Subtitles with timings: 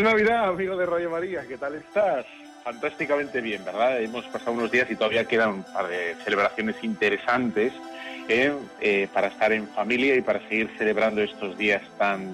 [0.00, 2.24] Feliz Navidad, amigo de Radio María, ¿qué tal estás?
[2.64, 4.00] Fantásticamente bien, ¿verdad?
[4.00, 7.74] Hemos pasado unos días y todavía quedan un par de celebraciones interesantes
[8.26, 8.50] ¿eh?
[8.80, 12.32] Eh, para estar en familia y para seguir celebrando estos días tan,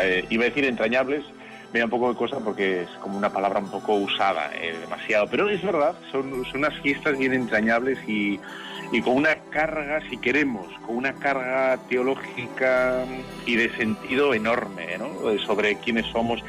[0.00, 1.22] eh, iba a decir entrañables,
[1.72, 5.26] me da un poco de cosa porque es como una palabra un poco usada, demasiado,
[5.30, 8.38] pero es verdad, son, son unas fiestas bien entrañables y,
[8.92, 13.04] y con una carga, si queremos, con una carga teológica
[13.46, 15.38] y de sentido enorme, ¿no?
[15.38, 16.44] Sobre quiénes somos.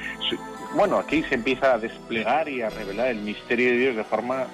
[0.76, 4.48] Bueno, aquí se empieza a desplegar y a revelar el misterio de Dios de forma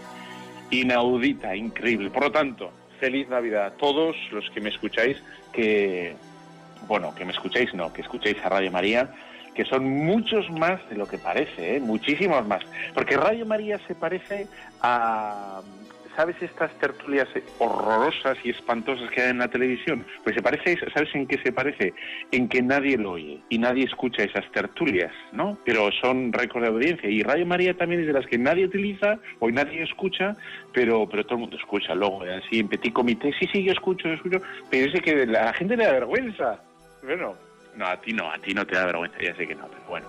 [0.70, 2.12] inaudita, increíble.
[2.12, 5.17] Por lo tanto, feliz Navidad a todos los que me escucháis,
[5.52, 6.16] que,
[6.88, 9.09] bueno, que me escucháis, no, que escuchéis a Radio María,
[9.59, 11.80] que son muchos más de lo que parece, ¿eh?
[11.81, 12.62] muchísimos más.
[12.94, 14.47] Porque Radio María se parece
[14.80, 15.59] a
[16.16, 17.28] ¿sabes estas tertulias
[17.58, 20.06] horrorosas y espantosas que hay en la televisión?
[20.24, 21.94] Pues se parece, ¿sabes en qué se parece?
[22.31, 25.58] En que nadie lo oye y nadie escucha esas tertulias, ¿no?
[25.66, 27.09] Pero son récord de audiencia.
[27.09, 30.38] Y Radio María también es de las que nadie utiliza o nadie escucha,
[30.72, 31.94] pero, pero todo el mundo escucha.
[31.96, 35.52] Luego, así en petit comité, sí, sí, yo escucho, yo escucho, pero es que la
[35.52, 36.62] gente le da vergüenza.
[37.03, 37.48] Bueno,
[37.79, 39.84] no, a ti no, a ti no te da vergüenza, ya sé que no, pero
[39.88, 40.07] bueno.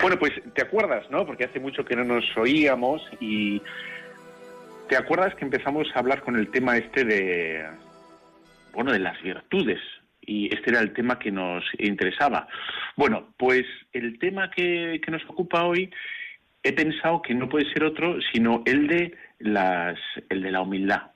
[0.00, 1.26] Bueno, pues te acuerdas, ¿no?
[1.26, 3.60] Porque hace mucho que no nos oíamos y
[4.90, 7.64] ¿Te acuerdas que empezamos a hablar con el tema este de,
[8.72, 9.78] bueno, de las virtudes?
[10.20, 12.48] Y este era el tema que nos interesaba.
[12.96, 15.92] Bueno, pues el tema que, nos ocupa hoy
[16.64, 19.96] he pensado que no puede ser otro sino el de las
[20.28, 21.12] el de la humildad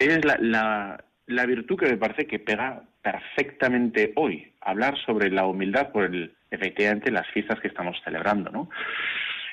[0.00, 5.46] es la, la, la, virtud que me parece que pega perfectamente hoy hablar sobre la
[5.46, 8.70] humildad por el efectivamente las fiestas que estamos celebrando no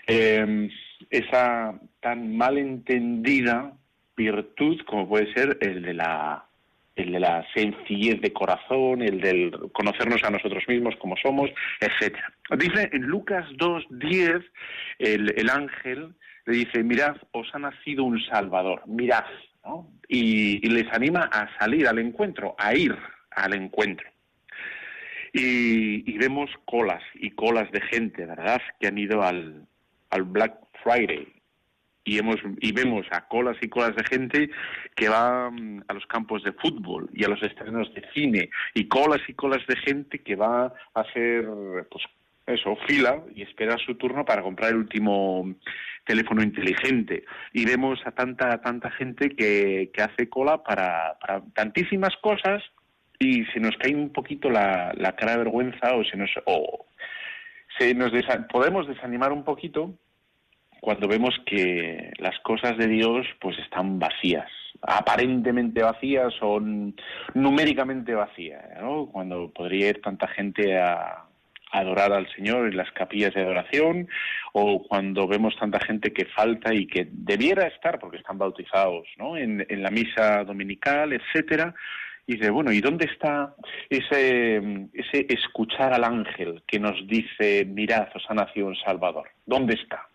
[0.07, 0.69] eh,
[1.09, 3.73] esa tan mal entendida
[4.15, 6.45] virtud como puede ser el de la
[6.95, 12.31] el de la sencillez de corazón, el del conocernos a nosotros mismos como somos, etcétera.
[12.55, 14.45] Dice en Lucas 2.10,
[14.99, 16.13] el, el ángel
[16.45, 19.25] le dice, mirad, os ha nacido un Salvador, mirad,
[20.07, 22.95] y, les anima a salir al encuentro, a ir
[23.31, 24.07] al encuentro.
[25.33, 29.65] Y, y, vemos colas y colas de gente, ¿verdad?, que han ido al,
[30.11, 31.27] al Black Friday.
[32.05, 34.49] Y hemos y vemos a colas y colas de gente
[34.95, 38.49] que va mm, a los campos de fútbol y a los estrenos de cine.
[38.73, 41.47] Y colas y colas de gente que va a hacer
[41.89, 42.03] pues
[42.45, 45.55] eso fila y espera su turno para comprar el último
[46.05, 47.23] teléfono inteligente.
[47.53, 52.61] Y vemos a tanta tanta gente que, que hace cola para, para tantísimas cosas
[53.23, 56.85] y se nos cae un poquito la, la cara de vergüenza o se nos o
[57.77, 58.11] se nos
[58.51, 59.93] podemos desanimar un poquito
[60.83, 64.49] cuando vemos que las cosas de Dios pues están vacías,
[64.81, 66.59] aparentemente vacías o
[67.33, 69.07] numéricamente vacías, ¿no?
[69.07, 71.23] Cuando podría ir tanta gente a,
[71.71, 74.07] adorar al Señor en las capillas de adoración
[74.51, 79.37] o cuando vemos tanta gente que falta y que debiera estar porque están bautizados, ¿no?
[79.37, 81.73] En, en la misa dominical, etcétera.
[82.25, 83.53] Y dice, bueno, ¿y dónde está
[83.89, 84.57] ese,
[84.93, 89.29] ese escuchar al ángel que nos dice, mirad, os ha nacido un Salvador?
[89.45, 90.07] ¿Dónde está?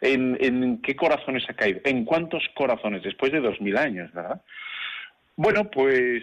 [0.00, 1.80] ¿En, qué corazones ha caído?
[1.84, 3.02] ¿En cuántos corazones?
[3.02, 4.42] Después de dos mil años, ¿verdad?
[5.36, 6.22] Bueno, pues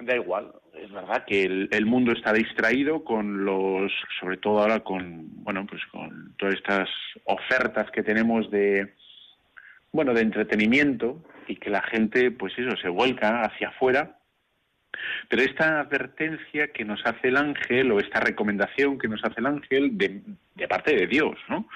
[0.00, 0.52] da igual.
[0.74, 5.82] Es verdad que el, mundo está distraído con los, sobre todo ahora con, bueno, pues
[5.86, 6.88] con todas estas
[7.24, 8.94] ofertas que tenemos de,
[9.92, 14.18] bueno, de entretenimiento y que la gente, pues eso, se vuelca hacia afuera.
[15.28, 19.46] Pero esta advertencia que nos hace el ángel o esta recomendación que nos hace el
[19.46, 20.20] ángel de,
[20.54, 21.68] de parte de Dios, ¿no?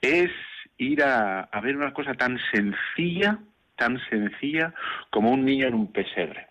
[0.00, 0.30] Es
[0.78, 3.38] ir a, ver una cosa tan sencilla,
[3.76, 4.72] tan sencilla
[5.10, 6.46] como un niño en un pesebre.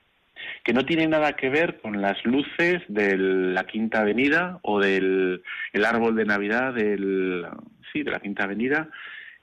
[0.64, 5.42] que no tiene nada que ver con las luces de la Quinta Avenida o del
[5.74, 7.46] el árbol de Navidad del,
[7.92, 8.90] sí, de la Quinta Avenida,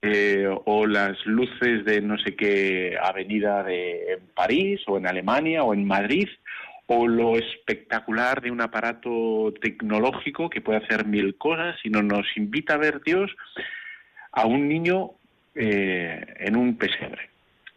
[0.05, 5.73] eh, o las luces de no sé qué avenida de París o en Alemania o
[5.73, 6.29] en Madrid,
[6.87, 12.75] o lo espectacular de un aparato tecnológico que puede hacer mil cosas, sino nos invita
[12.75, 13.35] a ver Dios
[14.33, 15.12] a un niño
[15.55, 17.31] eh, en un pesebre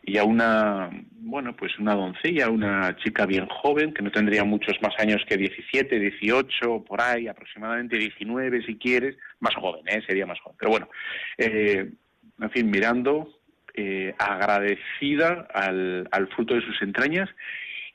[0.03, 0.89] y a una,
[1.19, 5.35] bueno, pues una doncella, una chica bien joven, que no tendría muchos más años que
[5.35, 10.01] 17, 18, por ahí, aproximadamente 19 si quieres, más joven, ¿eh?
[10.07, 10.57] sería más joven.
[10.57, 10.89] Pero bueno,
[11.37, 11.91] eh,
[12.39, 13.29] en fin, mirando,
[13.73, 17.29] eh, agradecida al, fruto de sus entrañas,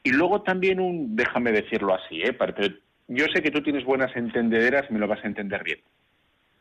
[0.02, 2.36] y luego también un, déjame decirlo así, ¿eh?
[3.08, 5.80] yo sé que tú tienes buenas entendederas me lo vas a entender bien.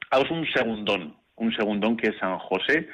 [0.10, 2.90] Haz un segundón, un segundón que es San José,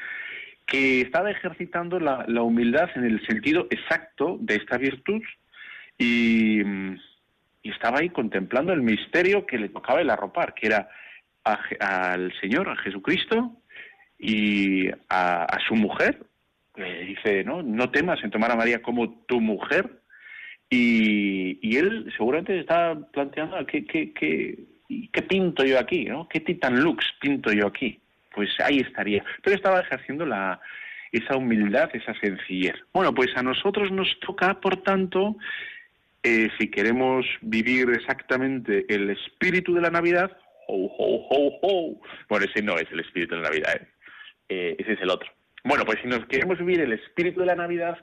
[0.66, 5.22] que estaba ejercitando la, humildad en el sentido exacto de esta virtud
[5.98, 6.62] y,
[7.64, 10.90] estaba ahí contemplando el misterio que le tocaba el arropar, que era
[11.44, 13.58] al Señor, a Jesucristo
[14.20, 16.24] y a, su mujer.
[16.76, 20.02] Le dice, no, no temas en tomar a María como tu mujer.
[20.70, 24.58] Y, él seguramente estaba planteando qué, qué, qué,
[25.12, 26.28] qué pinto yo aquí, ¿no?
[26.28, 28.00] ¿Qué Titan Lux pinto yo aquí?
[28.38, 29.26] pues ahí estaría.
[29.44, 30.62] Pero estaba ejerciendo la,
[31.12, 32.76] esa humildad, esa sencillez.
[32.94, 35.38] Bueno, pues a nosotros nos toca, por tanto,
[36.22, 40.38] eh, si queremos vivir exactamente el espíritu de la Navidad,
[40.68, 42.02] ho, ho, ho, ho.
[42.30, 43.88] Bueno, ese no es el espíritu de la Navidad, ¿eh?
[44.50, 45.30] Eh, ese es el otro.
[45.64, 47.98] Bueno, pues si nos queremos vivir el espíritu de la Navidad,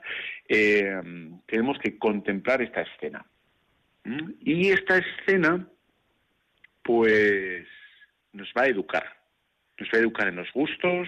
[0.47, 3.25] tenemos que contemplar esta escena.
[4.03, 4.33] ¿Mm?
[4.41, 5.67] Y esta escena,
[6.83, 7.65] pues,
[8.33, 9.15] nos va a educar
[9.79, 11.07] nos va a educar en los gustos,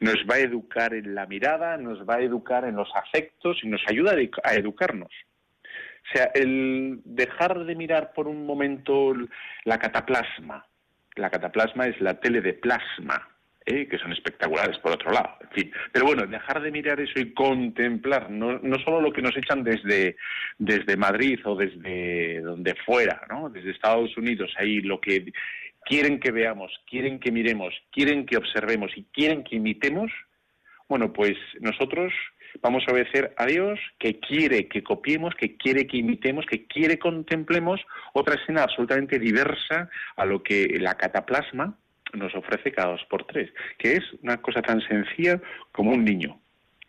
[0.00, 3.68] nos va a educar en la mirada, nos va a educar en los afectos y
[3.68, 5.12] nos ayuda a educarnos.
[5.12, 9.14] O sea, el dejar de mirar por un momento
[9.64, 10.66] la cataplasma.
[11.16, 13.28] La cataplasma es la tele de plasma,
[13.66, 13.86] ¿eh?
[13.88, 15.36] que son espectaculares por otro lado.
[15.40, 19.22] En fin, pero bueno, dejar de mirar eso y contemplar no, no solo lo que
[19.22, 20.16] nos echan desde,
[20.58, 23.48] desde Madrid o desde donde fuera, ¿no?
[23.48, 25.32] desde Estados Unidos, ahí lo que
[25.84, 30.10] quieren que veamos, quieren que miremos, quieren que observemos y quieren que imitemos,
[30.88, 32.12] bueno, pues nosotros
[32.62, 36.98] vamos a obedecer a Dios que quiere que copiemos, que quiere que imitemos, que quiere
[36.98, 37.80] contemplemos
[38.12, 41.76] otra escena absolutamente diversa a lo que la cataplasma
[42.14, 45.40] nos ofrece cada dos por tres, que es una cosa tan sencilla
[45.72, 46.38] como un niño,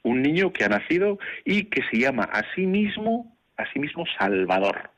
[0.03, 4.05] un niño que ha nacido y que se llama a sí mismo, a sí mismo
[4.17, 4.89] Salvador.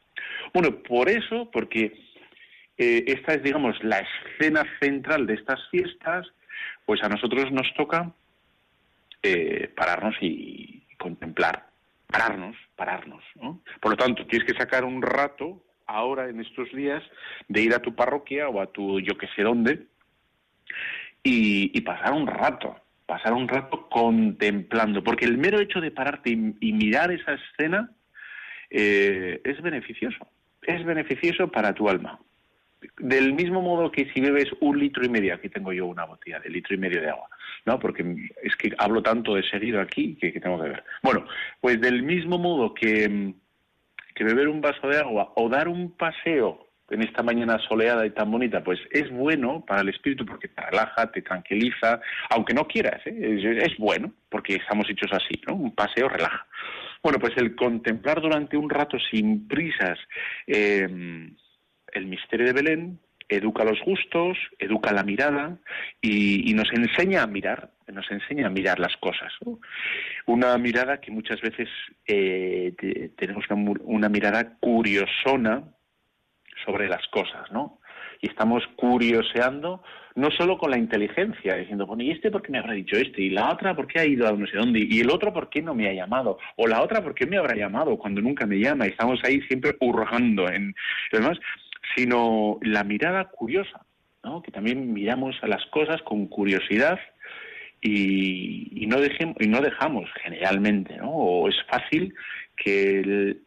[0.54, 1.94] Bueno, por eso, porque
[2.78, 6.28] eh, esta es, digamos, la escena central de estas fiestas,
[6.86, 8.12] pues a nosotros nos toca
[9.24, 11.68] eh, pararnos y contemplar,
[12.08, 13.24] pararnos, pararnos.
[13.36, 13.62] ¿no?
[13.82, 17.04] Por lo tanto, tienes que sacar un rato ahora en estos días
[17.48, 19.88] de ir a tu parroquia o a tu yo que sé dónde
[21.24, 22.76] y, pasar un rato,
[23.06, 27.92] pasar un rato contemplando, porque el mero hecho de pararte y, mirar esa escena
[28.70, 30.28] eh, es beneficioso,
[30.62, 32.20] es beneficioso para tu alma
[33.00, 36.40] del mismo modo que si bebes un litro y medio, aquí tengo yo una botella
[36.40, 37.30] de litro y medio de agua,
[37.66, 37.80] ¿no?
[37.80, 40.84] Porque es que hablo tanto de seguido aquí que, tengo que ver.
[41.02, 41.26] Bueno,
[41.60, 43.34] pues del mismo modo que,
[44.16, 48.12] que beber un vaso de agua o dar un paseo en esta mañana soleada y
[48.12, 52.68] tan bonita, pues es bueno para el espíritu porque te relaja, te tranquiliza, aunque no
[52.68, 53.60] quieras, ¿eh?
[53.62, 55.56] es, bueno porque estamos hechos así, ¿no?
[55.56, 56.46] Un paseo relaja.
[57.04, 60.00] Bueno, pues el contemplar durante un rato sin prisas,
[60.48, 60.88] eh,
[61.94, 65.58] el misterio de Belén educa los gustos, educa la mirada
[66.02, 69.34] y, nos enseña a mirar, nos enseña a mirar las cosas.
[70.26, 71.68] Una mirada que muchas veces
[72.08, 72.74] eh,
[73.18, 73.46] tenemos
[73.84, 75.64] una, mirada curiosona
[76.68, 77.80] sobre las cosas, ¿no?
[78.22, 79.82] Y estamos curioseando
[80.16, 83.22] no solo con la inteligencia, diciendo, bueno, ¿y este por qué me habrá dicho este?
[83.22, 84.86] ¿Y la otra por qué ha ido a no sé dónde?
[84.90, 86.40] ¿Y el otro por qué no me ha llamado?
[86.56, 88.88] ¿O la otra por qué me habrá llamado cuando nunca me llama?
[88.88, 90.76] Y estamos ahí siempre hurgando en...
[91.14, 91.38] Además,
[91.96, 93.86] sino la mirada curiosa,
[94.24, 94.42] ¿no?
[94.42, 97.00] que también miramos a las cosas con curiosidad
[97.80, 101.12] y, no, dejemos, y no dejamos generalmente, ¿no?
[101.12, 102.14] o es fácil
[102.58, 103.00] que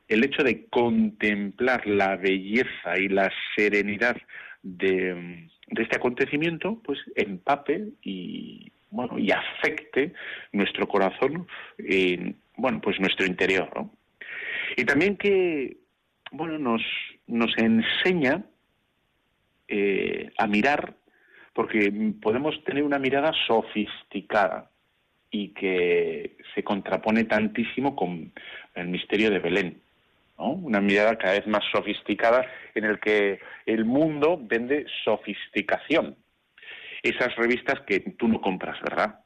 [0.08, 4.16] el, hecho de contemplar la belleza y la serenidad
[4.62, 10.12] de, este acontecimiento, pues empape y bueno y afecte
[10.52, 11.46] nuestro corazón,
[11.78, 13.92] en, bueno pues nuestro interior, ¿no?
[14.76, 15.76] Y también que
[16.32, 16.82] bueno, nos,
[17.26, 18.44] nos enseña
[19.68, 20.94] eh, a mirar,
[21.52, 24.69] porque podemos tener una mirada sofisticada
[25.30, 28.32] y que se contrapone tantísimo con
[28.74, 29.80] el misterio de Belén.
[30.36, 36.16] una mirada cada vez más sofisticada en el que el mundo vende sofisticación.
[37.02, 39.20] Esas revistas que tú no compras, ¿verdad?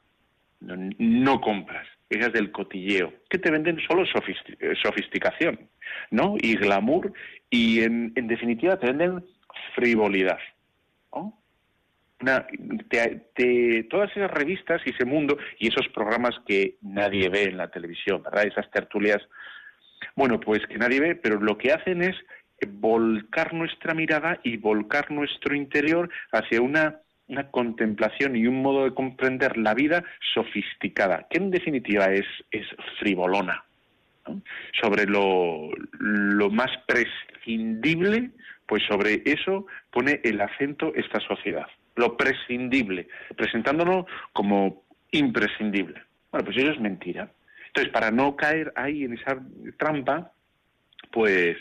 [0.59, 5.69] No, compras, esas del cotilleo, que te venden solo sofisticación,
[6.11, 6.35] ¿no?
[6.39, 7.13] Y glamour,
[7.49, 9.23] y en, definitiva te venden
[9.75, 10.39] frivolidad.
[13.89, 18.23] Todas esas revistas y ese mundo y esos programas que nadie ve en la televisión,
[18.23, 18.45] ¿verdad?
[18.45, 19.21] Esas tertulias.
[20.15, 22.15] Bueno, pues que nadie ve, pero lo que hacen es
[22.67, 27.01] volcar nuestra mirada y volcar nuestro interior hacia una,
[27.49, 30.03] contemplación y un modo de comprender la vida
[30.35, 32.67] sofisticada, que en definitiva es, es
[32.99, 33.63] frivolona,
[34.79, 38.29] sobre lo, lo más prescindible,
[38.67, 41.65] pues sobre eso pone el acento esta sociedad,
[41.95, 46.01] lo prescindible, presentándolo como imprescindible.
[46.31, 47.29] Bueno, pues eso es mentira.
[47.67, 49.37] Entonces, para no caer ahí en esa
[49.77, 50.31] trampa,
[51.11, 51.57] pues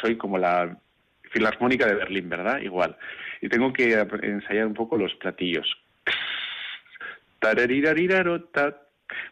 [0.00, 0.76] soy como la
[1.30, 2.60] filarmónica de Berlín, ¿verdad?
[2.60, 2.96] Igual.
[3.40, 5.66] Y tengo que ensayar un poco los platillos.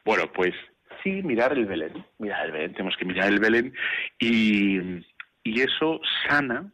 [0.04, 0.54] Bueno, pues
[1.02, 2.04] sí, mirar el Belén.
[2.18, 3.74] Mirar el Belén, tenemos que mirar el Belén.
[4.18, 5.04] Y,
[5.42, 6.70] y eso sana,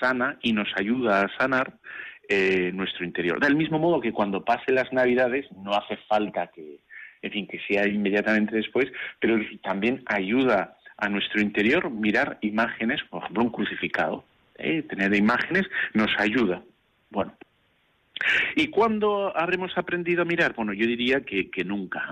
[0.00, 1.74] sana y nos ayuda a sanar
[2.28, 3.40] eh, nuestro interior.
[3.40, 6.80] Del mismo modo que cuando pase las Navidades no hace falta que,
[7.22, 8.86] en fin, que sea inmediatamente después,
[9.20, 14.24] pero también ayuda a nuestro interior mirar imágenes, por ejemplo, un crucificado.
[14.56, 14.82] ¿eh?
[14.82, 15.64] Tener imágenes
[15.94, 16.62] nos ayuda.
[17.10, 17.34] Bueno,
[18.56, 20.54] ¿Y cuándo habremos aprendido a mirar?
[20.54, 22.08] Bueno, yo diría que, nunca.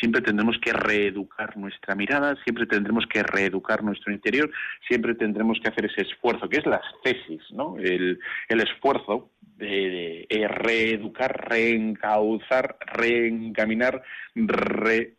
[0.00, 4.50] siempre tendremos que reeducar nuestra mirada, siempre tendremos que reeducar nuestro interior,
[4.86, 7.76] siempre tendremos que hacer ese esfuerzo, que es la tesis, ¿no?
[7.78, 8.18] El,
[8.48, 14.02] esfuerzo de, reeducar, reencauzar, reencaminar,
[14.34, 15.14] re,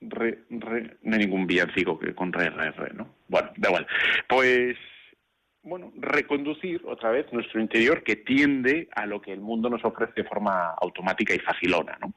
[0.00, 3.14] re, re, no hay ningún villancico que con re, re, re, ¿no?
[3.28, 3.86] Bueno, da igual.
[4.28, 4.76] Pues
[5.68, 10.12] bueno, reconducir otra vez nuestro interior que tiende a lo que el mundo nos ofrece
[10.16, 12.12] de forma automática y facilona, ¿no?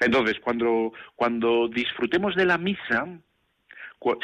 [0.00, 3.06] Entonces, cuando, cuando disfrutemos de la misa,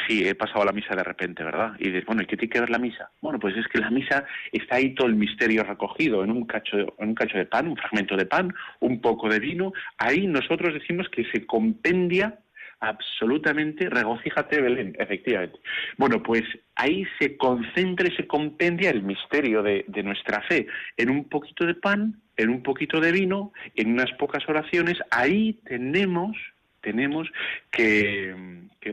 [0.07, 1.73] sí, he pasado a la misa de repente, ¿verdad?
[1.79, 3.09] Y dices, bueno, ¿y qué tiene que ver la misa?
[3.21, 6.77] Bueno, pues es que la misa está ahí todo el misterio recogido en un cacho,
[6.77, 9.73] en un cacho de pan, un fragmento de pan, un poco de vino.
[9.97, 12.39] Ahí nosotros decimos que se compendia
[12.83, 15.57] absolutamente, regocíjate Belén, efectivamente.
[15.97, 16.43] Bueno, pues
[16.75, 21.75] ahí se concentra y se compendia el misterio de, nuestra fe en un poquito de
[21.75, 24.97] pan, en un poquito de vino, en unas pocas oraciones.
[25.11, 26.35] Ahí tenemos,
[26.81, 27.31] tenemos
[27.71, 28.35] que,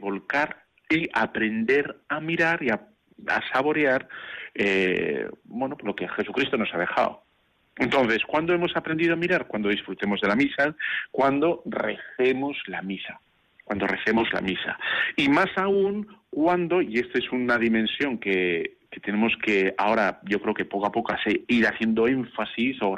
[0.01, 2.81] volcar y aprender a mirar y a,
[3.53, 4.09] saborear
[4.55, 7.25] eh, bueno, lo que Jesucristo nos ha dejado.
[7.77, 9.49] Entonces, ¿cuándo hemos aprendido a mirar?
[9.49, 10.77] Cuando disfrutemos de la misa,
[11.11, 13.21] cuando recemos la misa
[13.71, 14.77] cuando recemos la misa.
[15.15, 20.55] Y más aún cuando, y esta es una dimensión que, tenemos que ahora, yo creo
[20.55, 21.15] que poco a poco
[21.47, 22.97] ir haciendo énfasis o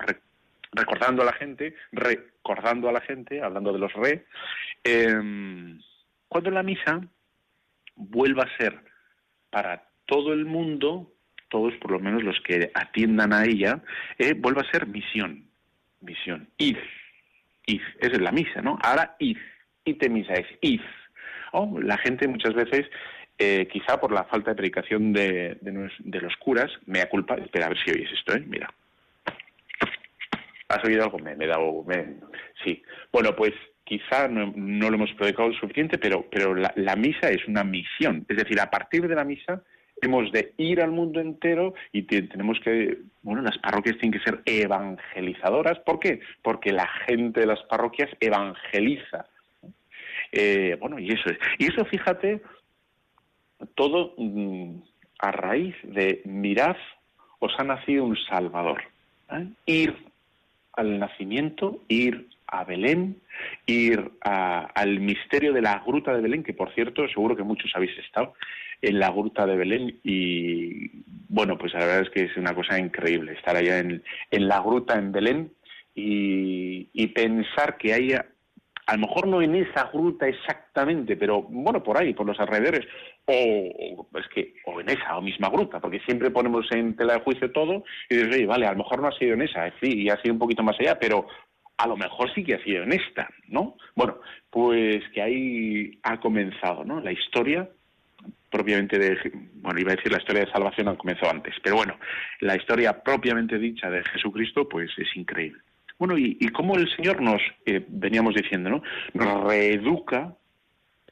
[0.72, 4.24] recordando a la gente, recordando a la gente, hablando de los re,
[4.82, 5.78] em,
[6.26, 7.02] cuando la misa
[7.94, 8.80] vuelva a ser
[9.50, 11.12] para todo el mundo,
[11.50, 13.82] todos por lo menos los que atiendan a ella,
[14.16, 15.44] eh, vuelva a ser misión,
[16.00, 16.78] misión, id,
[17.66, 18.78] id, esa es la misa, ¿no?
[18.82, 19.36] Ahora id,
[20.10, 20.82] misa es if.
[21.52, 22.86] Oh, la gente muchas veces,
[23.38, 27.34] eh, quizá por la falta de predicación de, de, los curas, me da culpa.
[27.34, 28.42] Espera, a ver si oyes esto, ¿eh?
[28.46, 28.72] Mira.
[30.68, 31.18] ¿Has oído algo?
[31.18, 31.84] Me, he dado.
[32.64, 32.82] sí.
[33.12, 33.52] Bueno, pues
[33.84, 38.24] quizá no, lo hemos predicado lo suficiente, pero, pero la misa es una misión.
[38.28, 39.62] Es decir, a partir de la misa
[40.02, 44.42] hemos de ir al mundo entero y tenemos que, bueno, las parroquias tienen que ser
[44.44, 45.78] evangelizadoras.
[45.80, 46.20] ¿Por qué?
[46.42, 49.26] Porque la gente de las parroquias evangeliza
[50.32, 51.38] eh, bueno, y eso es.
[51.58, 52.40] Y eso, fíjate,
[53.74, 54.80] todo mm,
[55.18, 56.76] a raíz de mirad,
[57.38, 58.82] os ha nacido un Salvador.
[59.30, 59.46] ¿eh?
[59.66, 59.94] Ir
[60.72, 63.20] al nacimiento, ir a Belén,
[63.66, 67.96] ir al misterio de la gruta de Belén, que por cierto, seguro que muchos habéis
[67.98, 68.34] estado
[68.80, 72.78] en la gruta de Belén y bueno, pues la verdad es que es una cosa
[72.78, 75.52] increíble estar allá en, la gruta en Belén
[75.94, 78.26] y pensar que haya
[78.86, 82.86] a lo mejor no en esa gruta exactamente, pero bueno, por ahí, por los alrededores,
[83.26, 87.20] o, es que, o en esa o misma gruta, porque siempre ponemos en tela de
[87.20, 90.02] juicio todo y dices, oye, vale, a lo mejor no ha sido en esa, sí,
[90.02, 91.26] y ha sido un poquito más allá, pero
[91.76, 93.76] a lo mejor sí que ha sido en esta, ¿no?
[93.94, 94.18] Bueno,
[94.50, 97.00] pues que ahí ha comenzado, ¿no?
[97.00, 97.68] La historia
[98.50, 99.16] propiamente de,
[99.54, 101.98] bueno, iba a decir la historia de salvación ha comenzado antes, pero bueno,
[102.40, 105.62] la historia propiamente dicha de Jesucristo, pues es increíble.
[106.02, 108.82] Bueno, y, y cómo el Señor nos, eh, veníamos diciendo, ¿no?
[109.14, 110.34] Nos reeduca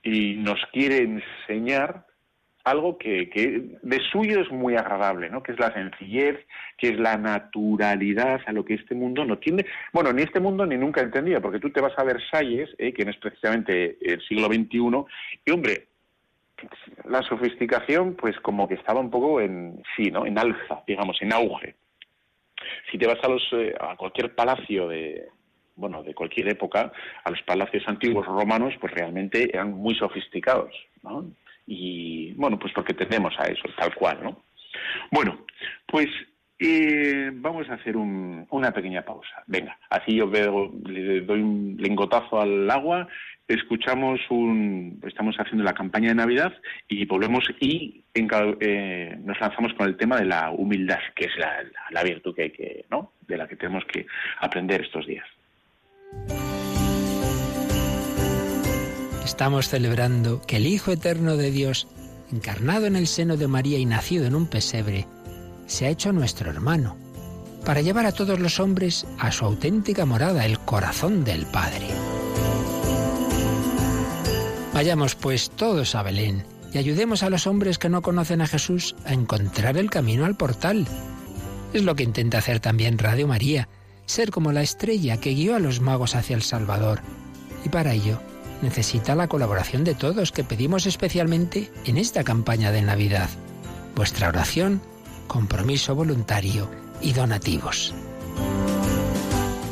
[0.02, 2.06] y nos quiere enseñar
[2.64, 5.44] algo que, que, de suyo es muy agradable, ¿no?
[5.44, 6.44] Que es la sencillez,
[6.76, 9.64] que es la naturalidad a lo que este mundo no tiene.
[9.92, 12.92] Bueno, ni este mundo ni nunca entendía, porque tú te vas a Versalles, ¿eh?
[12.92, 15.04] que es precisamente el siglo XXI,
[15.44, 15.86] y hombre,
[17.04, 20.26] la sofisticación, pues como que estaba un poco en sí, ¿no?
[20.26, 21.76] En alza, digamos, en auge.
[22.90, 25.28] Si te vas a los eh, a cualquier palacio de
[25.76, 26.92] bueno, de cualquier época,
[27.24, 31.24] a los palacios antiguos romanos, pues realmente eran muy sofisticados, ¿no?
[31.66, 34.42] Y bueno, pues porque tendemos a eso, tal cual, ¿no?
[35.10, 35.46] Bueno,
[35.86, 36.06] pues
[36.60, 39.42] eh, vamos a hacer una pequeña pausa.
[39.46, 43.08] Venga, así yo veo, le doy un lingotazo al agua,
[43.48, 46.52] escuchamos un, estamos haciendo la campaña de Navidad
[46.86, 51.64] y volvemos y eh, nos lanzamos con el tema de la humildad, que es la,
[51.90, 53.12] la virtud que hay que, ¿no?
[53.26, 54.06] De la que tenemos que
[54.40, 55.26] aprender estos días.
[59.24, 61.88] Estamos celebrando que el Hijo Eterno de Dios,
[62.32, 65.06] encarnado en el seno de María y nacido en un pesebre,
[65.70, 66.96] se ha hecho nuestro hermano,
[67.64, 71.86] para llevar a todos los hombres a su auténtica morada, el corazón del Padre.
[74.74, 78.96] Vayamos pues todos a Belén y ayudemos a los hombres que no conocen a Jesús
[79.04, 80.86] a encontrar el camino al portal.
[81.72, 83.68] Es lo que intenta hacer también Radio María,
[84.06, 87.00] ser como la estrella que guió a los magos hacia el Salvador.
[87.64, 88.20] Y para ello
[88.60, 93.30] necesita la colaboración de todos que pedimos especialmente en esta campaña de Navidad.
[93.94, 94.80] Vuestra oración,
[95.30, 96.68] compromiso voluntario
[97.00, 97.94] y donativos.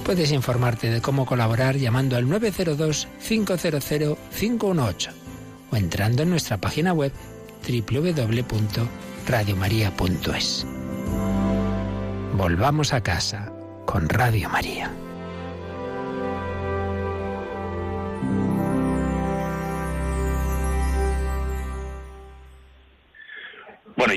[0.04, 5.11] Puedes informarte de cómo colaborar llamando al 902-500-518
[5.72, 7.12] o entrando en nuestra página web
[7.68, 10.64] www.radiomaria.es.
[12.37, 13.52] Volvamos a casa
[13.85, 14.92] con Radio María.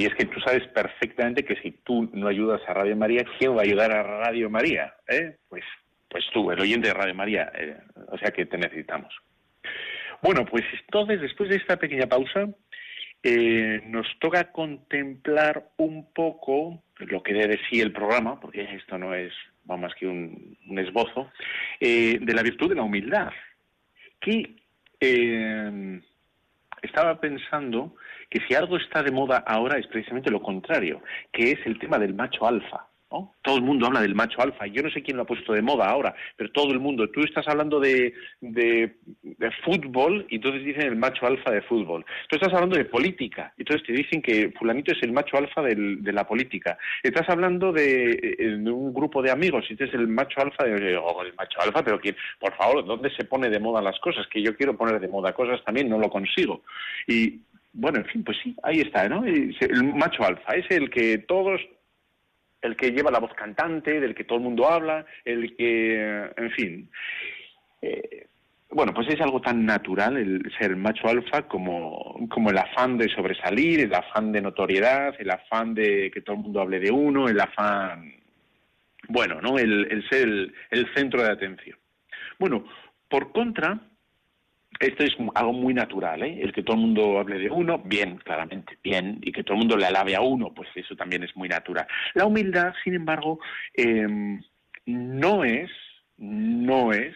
[0.01, 3.55] Y es que tú sabes perfectamente que si tú no ayudas a Radio María, ¿quién
[3.55, 4.95] va a ayudar a Radio María?
[5.07, 5.37] Eh?
[5.47, 5.63] Pues,
[6.09, 7.51] pues tú, el oyente de Radio María.
[7.53, 9.13] Eh, o sea que te necesitamos.
[10.23, 12.49] Bueno, pues entonces, después de esta pequeña pausa,
[13.21, 19.13] eh, nos toca contemplar un poco lo que debe sí el programa, porque esto no
[19.13, 19.31] es
[19.65, 21.31] más que un, esbozo,
[21.79, 23.31] de la virtud de la humildad.
[24.19, 24.55] Que
[26.81, 27.95] estaba pensando
[28.31, 31.99] que si algo está de moda ahora es precisamente lo contrario, que es el tema
[31.99, 32.87] del macho alfa.
[33.11, 33.35] ¿no?
[33.41, 34.67] Todo el mundo habla del macho alfa.
[34.67, 37.09] Yo no sé quién lo ha puesto de moda ahora, pero todo el mundo.
[37.09, 38.95] Tú estás hablando de, de,
[39.65, 42.05] fútbol y entonces dicen el macho alfa de fútbol.
[42.29, 45.61] Tú estás hablando de política y entonces te dicen que fulanito es el macho alfa
[45.61, 46.77] de la política.
[47.03, 48.39] Estás hablando de,
[48.71, 50.95] un grupo de amigos y entonces el macho alfa de...
[50.95, 54.25] Oh, el macho alfa, pero quién, por favor, ¿dónde se pone de moda las cosas?
[54.27, 56.63] Que yo quiero poner de moda cosas también, no lo consigo.
[57.07, 57.41] Y
[57.73, 59.25] bueno, en fin, pues sí, ahí está, ¿no?
[59.25, 61.61] El macho alfa es el que todos,
[62.61, 66.51] el que lleva la voz cantante, del que todo el mundo habla, el que, en
[66.51, 66.89] fin.
[67.81, 68.27] Eh,
[68.71, 73.09] bueno, pues es algo tan natural el ser macho alfa como, como el afán de
[73.09, 77.27] sobresalir, el afán de notoriedad, el afán de que todo el mundo hable de uno,
[77.27, 78.13] el afán,
[79.09, 79.57] bueno, ¿no?
[79.57, 81.77] El, el ser el centro de atención.
[82.39, 82.65] Bueno,
[83.09, 83.77] por contra,
[84.81, 86.39] esto es algo muy natural, ¿eh?
[86.41, 89.59] El que todo el mundo hable de uno, bien, claramente, bien, y que todo el
[89.59, 91.87] mundo le alabe a uno, pues eso también es muy natural.
[92.15, 93.39] La humildad, sin embargo,
[93.73, 94.41] em,
[94.85, 95.69] no es,
[96.17, 97.15] no es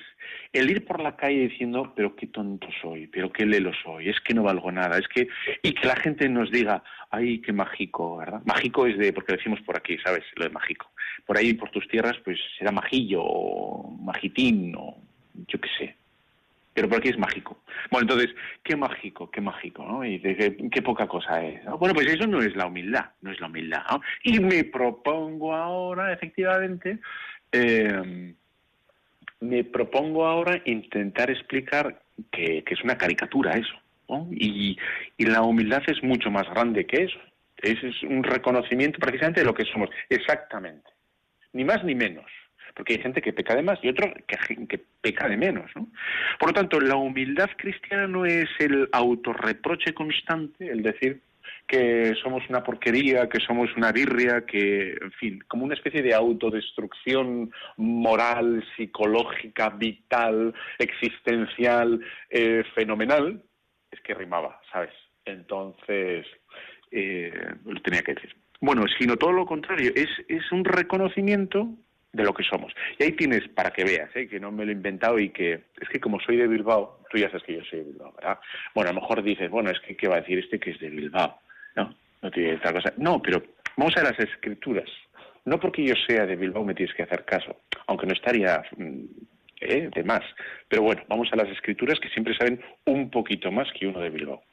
[0.53, 4.19] el ir por la calle diciendo, pero qué tonto soy, pero qué lelo soy, es
[4.21, 5.27] que no valgo nada, es que,
[5.61, 8.41] y que la gente nos diga, ay, qué mágico, ¿verdad?
[8.45, 10.23] Mágico es de, porque decimos por aquí, ¿sabes?
[10.35, 10.91] Lo de mágico.
[11.25, 14.97] Por ahí, por tus tierras, pues será majillo, o magitín, o
[15.47, 15.95] yo qué sé,
[16.75, 17.57] pero por aquí es mágico.
[17.89, 20.03] Bueno, entonces, qué mágico, qué mágico, ¿no?
[20.03, 21.63] Y qué, poca cosa es.
[21.79, 23.81] Bueno, pues eso no es la humildad, no es la humildad.
[23.89, 24.01] ¿no?
[24.23, 26.99] Y me propongo ahora, efectivamente,
[27.53, 28.33] eh,
[29.39, 33.75] me propongo ahora intentar explicar que, es una caricatura eso.
[34.31, 34.77] Y,
[35.17, 37.19] la humildad es mucho más grande que eso.
[37.61, 40.89] Es, es un reconocimiento precisamente de lo que somos, exactamente.
[41.53, 42.25] Ni más ni menos
[42.75, 45.71] porque hay gente que peca de más y otro que, que peca de menos.
[45.75, 45.87] ¿no?
[46.39, 51.21] Por lo tanto, la humildad cristiana no es el autorreproche constante, el decir
[51.67, 56.13] que somos una porquería, que somos una birria, que, en fin, como una especie de
[56.13, 63.41] autodestrucción moral, psicológica, vital, existencial, eh, fenomenal,
[63.89, 64.93] es que rimaba, ¿sabes?
[65.23, 66.27] Entonces,
[66.91, 67.33] eh,
[67.65, 68.35] lo tenía que decir.
[68.61, 71.69] Bueno, sino todo lo contrario, es, es un reconocimiento
[72.15, 72.73] de lo que somos.
[72.97, 74.27] Y ahí tienes, para que veas, ¿eh?
[74.27, 77.17] que no me lo he inventado y que es que como soy de Bilbao, tú
[77.17, 78.39] ya sabes que yo soy de Bilbao, ¿verdad?
[78.73, 80.79] Bueno, a lo mejor dices, bueno, es que ¿qué va a decir este que es
[80.79, 81.39] de Bilbao?
[81.75, 82.93] No, no tiene tal cosa.
[82.97, 83.43] No, pero
[83.75, 84.89] vamos a las escrituras.
[85.43, 89.03] No porque yo sea de Bilbao me tienes que hacer caso, aunque no estaría mm,
[89.61, 89.89] ¿eh?
[89.93, 90.21] de más.
[90.67, 94.09] Pero bueno, vamos a las escrituras que siempre saben un poquito más que uno de
[94.09, 94.43] Bilbao.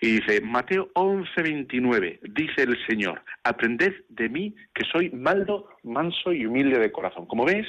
[0.00, 6.32] Y dice, Mateo 11, 29, dice el Señor, aprended de mí que soy maldo, manso
[6.32, 7.26] y humilde de corazón.
[7.26, 7.66] Como ves,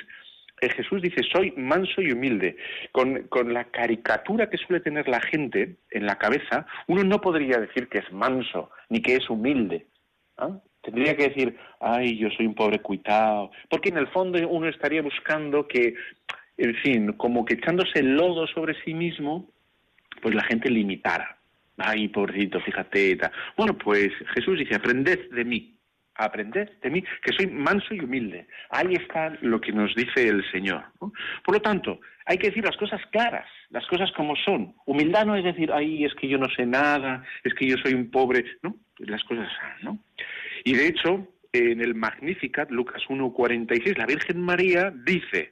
[0.62, 2.56] eh, Jesús dice, soy manso y humilde.
[2.91, 7.58] Con, con, la caricatura que suele tener la gente en la cabeza, uno no podría
[7.58, 9.88] decir que es manso, ni que es humilde.
[10.38, 10.60] ¿ah?
[10.82, 15.02] Tendría que decir, ay, yo soy un pobre cuitado, porque en el fondo uno estaría
[15.02, 15.94] buscando que
[16.58, 19.50] en fin, como que echándose el lodo sobre sí mismo,
[20.22, 21.38] pues la gente limitara.
[21.78, 23.18] Ay, pobrecito, fíjate.
[23.58, 25.76] Bueno, pues Jesús dice, aprended de mí,
[26.16, 28.48] aprended de mí, que soy manso y humilde.
[28.70, 30.84] Ahí está lo que nos dice el Señor.
[31.00, 34.76] Por lo tanto, hay que decir las cosas claras, las cosas como son.
[34.86, 37.94] Humildad no es decir, ay, es que yo no sé nada, es que yo soy
[37.94, 38.46] un pobre.
[38.62, 39.50] No, las cosas
[39.82, 39.98] ¿no?
[40.64, 45.52] Y de hecho, en el Magnificat, Lucas 1.46, la Virgen María dice,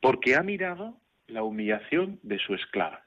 [0.00, 3.04] porque ha mirado la humillación de su esclava.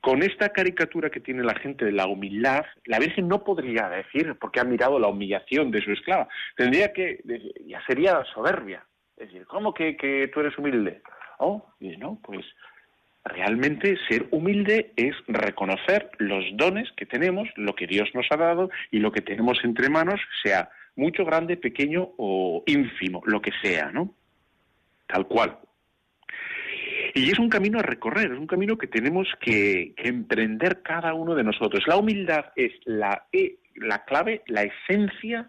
[0.00, 4.36] Con esta caricatura que tiene la gente de la humildad, la Virgen no podría decir
[4.38, 6.28] porque ha mirado la humillación de su esclava.
[6.56, 7.20] Tendría que,
[7.66, 8.84] ya sería soberbia.
[9.16, 11.00] Es decir, ¿cómo que, tú eres humilde?
[11.38, 12.44] Oh, y no, pues
[13.24, 18.70] realmente ser humilde es reconocer los dones que tenemos, lo que Dios nos ha dado
[18.90, 23.90] y lo que tenemos entre manos, sea mucho, grande, pequeño o ínfimo, lo que sea,
[23.90, 24.14] ¿no?
[25.06, 25.58] Tal cual.
[27.16, 31.36] Y es un camino a recorrer, es un camino que tenemos que, emprender cada uno
[31.36, 31.84] de nosotros.
[31.86, 35.48] La humildad es la, e, la clave, la esencia,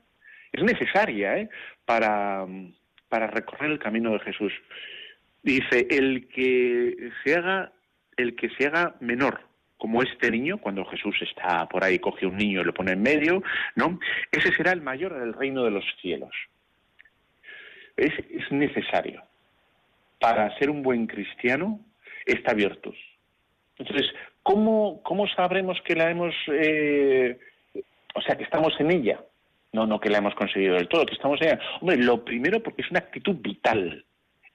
[0.51, 1.49] es necesaria ¿eh?
[1.83, 2.45] para,
[3.09, 4.53] para recorrer el camino de Jesús.
[5.41, 7.73] Dice, el que se haga,
[8.15, 9.41] el que se haga menor,
[9.77, 13.01] como este niño, cuando Jesús está por ahí, coge un niño y lo pone en
[13.01, 13.41] medio,
[13.75, 13.99] ¿no?
[14.31, 16.33] Ese será el mayor en el reino de los cielos.
[17.97, 19.23] Es, es necesario
[20.19, 21.79] para ser un buen cristiano
[22.25, 22.95] esta virtud.
[23.77, 27.37] Entonces, ¿cómo, cómo sabremos que la hemos, eh,
[28.13, 29.19] o sea, que estamos en ella?
[29.73, 31.59] No, no que la hemos conseguido del todo, que estamos en ella.
[31.81, 34.05] Hombre, lo primero porque es una actitud vital,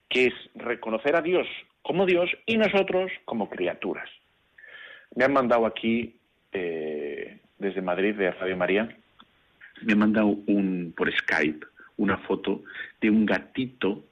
[0.09, 1.47] que es reconocer a Dios
[1.81, 4.09] como Dios y nosotros como criaturas.
[5.15, 6.15] Me han mandado aquí,
[6.51, 8.97] eh, desde Madrid, de Radio María,
[9.83, 11.65] me han mandado un, por Skype
[11.97, 12.63] una foto
[12.99, 14.03] de un gatito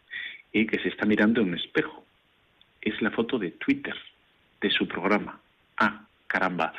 [0.51, 2.05] y que se está mirando en un espejo.
[2.81, 3.95] Es la foto de Twitter,
[4.61, 5.39] de su programa.
[5.77, 6.73] Ah, caramba.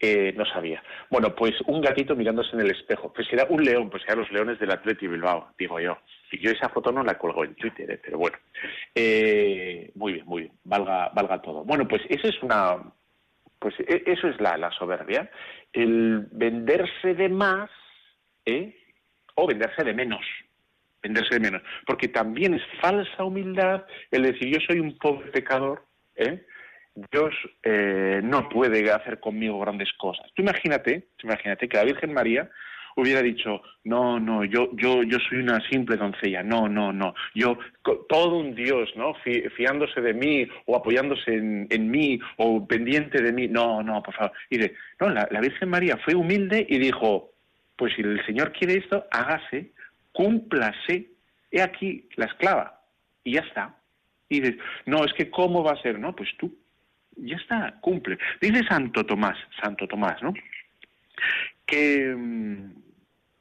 [0.00, 0.80] Eh, no sabía.
[1.10, 3.12] Bueno, pues un gatito mirándose en el espejo.
[3.12, 5.98] Pues era un león, pues eran los leones del Atleti Bilbao, digo yo.
[6.30, 8.36] Y yo esa foto no la colgo en Twitter, eh, pero bueno.
[8.94, 10.52] Eh, muy bien, muy bien.
[10.62, 11.64] Valga, valga todo.
[11.64, 12.76] Bueno, pues eso es una.
[13.58, 15.28] Pues e, eso es la, la soberbia.
[15.72, 17.70] El venderse de más,
[18.46, 18.76] ¿eh?
[19.34, 20.24] O venderse de menos
[21.02, 21.62] venderse de menos.
[21.86, 25.84] Porque también es falsa humildad el decir yo soy un pobre pecador,
[26.16, 26.44] ¿eh?
[27.12, 27.32] Dios
[27.62, 30.26] eh, no puede hacer conmigo grandes cosas.
[30.34, 32.50] Tú imagínate, imagínate que la Virgen María
[32.96, 37.56] hubiera dicho, no, no, yo, yo, yo soy una simple doncella, no, no, no, yo,
[38.08, 39.14] todo un Dios, ¿no?
[39.56, 44.32] fiándose de mí o apoyándose en, mí o pendiente de mí, no, no, por favor.
[44.50, 47.30] Y de, no, la, la Virgen María fue humilde y dijo,
[47.76, 49.70] pues si el Señor quiere esto, hágase,
[50.18, 51.12] cúmplase,
[51.52, 52.82] he aquí la esclava,
[53.22, 53.76] y ya está.
[54.28, 55.96] Y dices, no, es que ¿cómo va a ser?
[55.96, 56.52] No, pues tú,
[57.16, 58.18] ya está, cumple.
[58.40, 60.34] Dice Santo Tomás, Santo Tomás, ¿no?
[61.64, 62.72] Que, mm,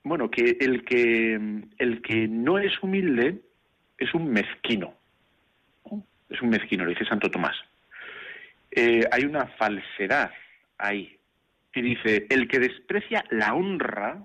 [0.03, 3.41] bueno, que el que, mm, el que no es humilde
[3.97, 4.93] es un mezquino.
[6.29, 7.55] Es un mezquino, lo dice Santo Tomás.
[8.69, 10.31] Eh, hay una falsedad
[10.77, 11.17] ahí.
[11.73, 14.21] Y dice, el que desprecia la honra,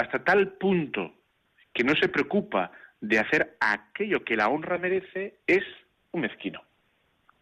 [0.00, 1.14] hasta tal punto
[1.72, 5.64] que no se preocupa de hacer aquello que la honra merece, es
[6.12, 6.62] un mezquino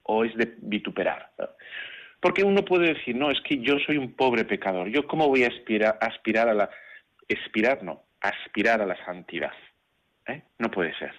[0.02, 1.30] o es de vituperar.
[2.20, 5.44] Porque uno puede decir, no, es que yo soy un pobre pecador, yo cómo voy
[5.44, 6.70] a aspirar, a la...
[7.30, 9.52] Aspirar no, aspirar a la santidad.
[10.26, 10.42] ¿Eh?
[10.58, 11.12] No puede ser.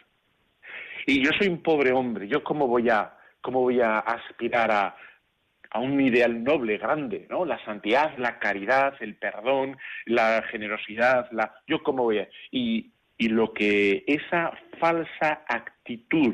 [1.05, 4.95] Y yo soy un pobre hombre, yo cómo voy a, cómo voy a aspirar a,
[5.71, 7.45] a un ideal noble, grande, ¿no?
[7.45, 13.27] La santidad, la caridad, el perdón, la generosidad, la yo cómo voy a y, y
[13.29, 16.33] lo que esa falsa actitud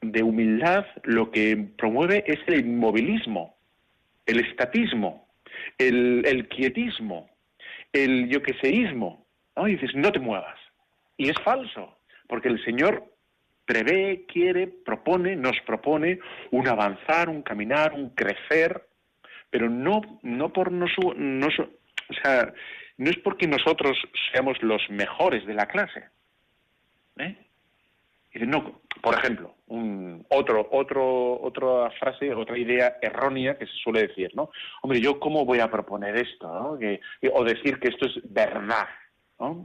[0.00, 3.56] de humildad lo que promueve es el inmovilismo,
[4.26, 5.28] el estatismo,
[5.78, 7.30] el, el quietismo,
[7.92, 9.26] el yo que seísmo,
[9.56, 9.68] ¿no?
[9.68, 10.58] Y dices, no te muevas.
[11.16, 13.11] Y es falso, porque el Señor
[13.72, 16.18] prevé, quiere, propone, nos propone
[16.50, 18.86] un avanzar, un caminar, un crecer,
[19.48, 20.84] pero no, no por no,
[21.16, 22.52] no, o sea,
[22.98, 23.96] no es porque nosotros
[24.30, 26.04] seamos los mejores de la clase.
[27.16, 27.34] ¿eh?
[28.46, 34.32] no, por ejemplo, un, otro, otro, otra frase, otra idea errónea que se suele decir,
[34.34, 34.50] ¿no?
[34.82, 38.86] Hombre, yo cómo voy a proponer esto, o decir que esto es verdad.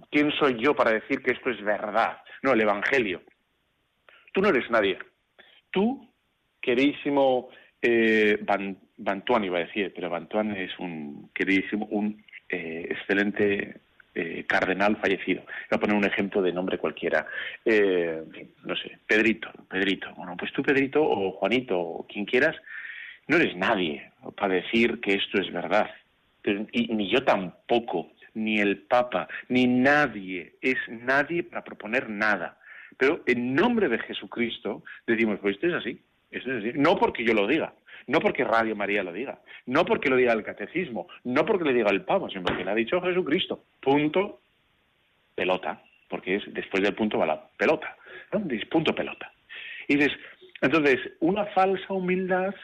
[0.10, 2.22] ¿Quién soy yo para decir que esto es verdad?
[2.41, 3.22] No, el Evangelio.
[4.38, 5.00] Tú no eres nadie.
[5.71, 6.13] Tú,
[6.62, 7.50] queridísimo
[7.82, 8.38] eh,
[8.95, 13.80] Bantuan iba a decir, pero Bantuan es un queridísimo, un eh, excelente
[14.13, 15.41] eh, cardenal fallecido.
[15.41, 17.26] Voy a poner un ejemplo de nombre cualquiera.
[17.65, 18.21] Eh,
[18.63, 20.13] no sé, Pedrito, Pedrito.
[20.13, 22.56] Bueno, pues tú, Pedrito, o Juanito, o quien quieras,
[23.28, 25.89] no eres nadie para decir que esto es verdad.
[26.43, 32.57] y, ni yo tampoco, ni el Papa, ni nadie es nadie para proponer nada.
[32.97, 36.80] Pero en nombre de Jesucristo decimos, pues esto es así, esto es así.
[36.80, 37.73] No porque yo lo diga,
[38.08, 41.73] no porque Radio María lo diga, no porque lo diga el catecismo, no porque lo
[41.73, 43.63] diga el Papa, sino porque lo ha dicho Jesucristo.
[43.82, 44.39] Punto,
[45.36, 47.95] pelota, porque es después del punto va la pelota,
[48.32, 48.41] ¿no?
[48.69, 49.32] punto pelota.
[49.88, 50.17] Y dices,
[50.62, 52.56] entonces, una falsa humildad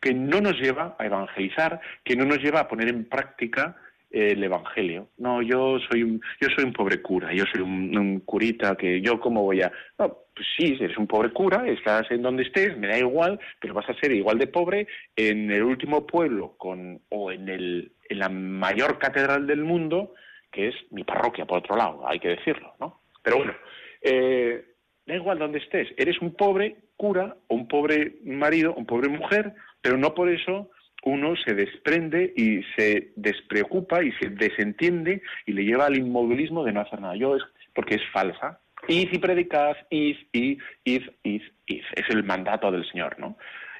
[0.00, 3.76] que no nos lleva a evangelizar, que no nos lleva a poner en práctica
[4.10, 5.08] el evangelio.
[5.18, 9.20] No, yo soy un, yo soy un pobre cura, yo soy un, curita que yo
[9.20, 9.72] cómo voy a...
[9.98, 13.74] No, pues sí, eres un pobre cura, estás en donde estés, me da igual, pero
[13.74, 18.18] vas a ser igual de pobre en el último pueblo con, o en, el, en
[18.18, 20.14] la mayor catedral del mundo,
[20.50, 23.00] que es mi parroquia, por otro lado, hay que decirlo, ¿no?
[23.22, 23.54] Pero bueno,
[24.02, 24.64] eh,
[25.06, 29.54] da igual donde estés, eres un pobre cura, o un pobre marido, un pobre mujer,
[29.80, 30.70] pero no por eso
[31.04, 36.72] uno se desprende y se despreocupa y se desentiende y le lleva al inmovilismo de
[36.72, 37.16] no hacer nada.
[37.16, 37.42] Yo es
[37.74, 38.60] porque es falsa.
[38.88, 41.82] Id y predicad, id, id, id, id, id.
[41.94, 43.36] Es el mandato del Señor, ¿no?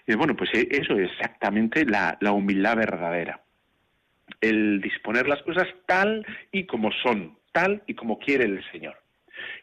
[0.06, 3.40] Y bueno, pues e, eso es exactamente la humildad verdadera.
[4.40, 8.96] El disponer las cosas tal y como son, tal y como quiere el Señor.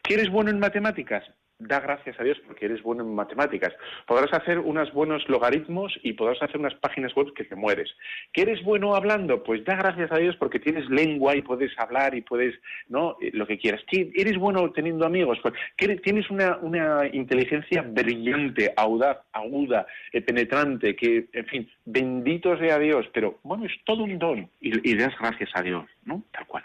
[0.02, 1.24] ¿Quieres bueno en matemáticas?
[1.58, 3.72] Da gracias a Dios porque eres bueno en matemáticas.
[4.06, 7.90] Podrás hacer unos buenos logaritmos y podrás hacer unas páginas web que te mueres.
[8.32, 9.42] ¿Que eres bueno hablando?
[9.42, 12.54] Pues da gracias a Dios porque tienes lengua y puedes hablar y puedes,
[12.88, 13.16] ¿no?
[13.20, 13.82] Eh, lo que quieras.
[13.88, 15.38] ¿Que eres bueno teniendo amigos?
[15.42, 15.54] Pues
[16.02, 23.06] tienes una, una inteligencia brillante, audaz, aguda, eh, penetrante, que, en fin, bendito sea Dios.
[23.12, 26.22] Pero, bueno, es todo un don y, y das gracias a Dios, ¿no?
[26.30, 26.64] Tal cual.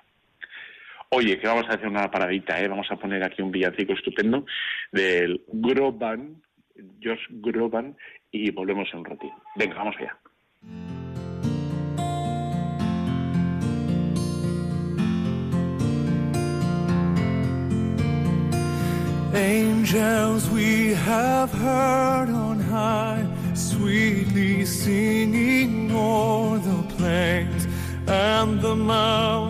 [1.15, 2.67] Oye, que vamos a hacer una paradita, ¿eh?
[2.67, 4.47] Vamos a poner aquí un villancico estupendo
[4.91, 6.41] del Groban,
[7.03, 7.95] Josh Groban,
[8.31, 9.35] y volvemos en un ratito.
[9.55, 10.17] Venga, vamos allá.
[19.35, 23.23] Angels we have heard on high,
[23.53, 27.67] sweetly singing o'er the plains.
[28.07, 29.42] and the mountains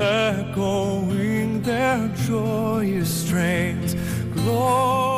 [0.00, 3.94] echoing their joyous strains.
[4.34, 5.09] Glory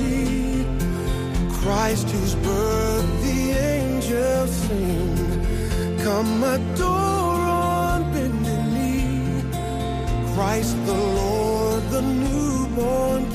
[0.00, 0.66] seat,
[1.60, 3.40] Christ whose birth the
[3.76, 5.16] angels sing.
[6.04, 9.42] Come adore on bended knee,
[10.34, 13.29] Christ the Lord, the newborn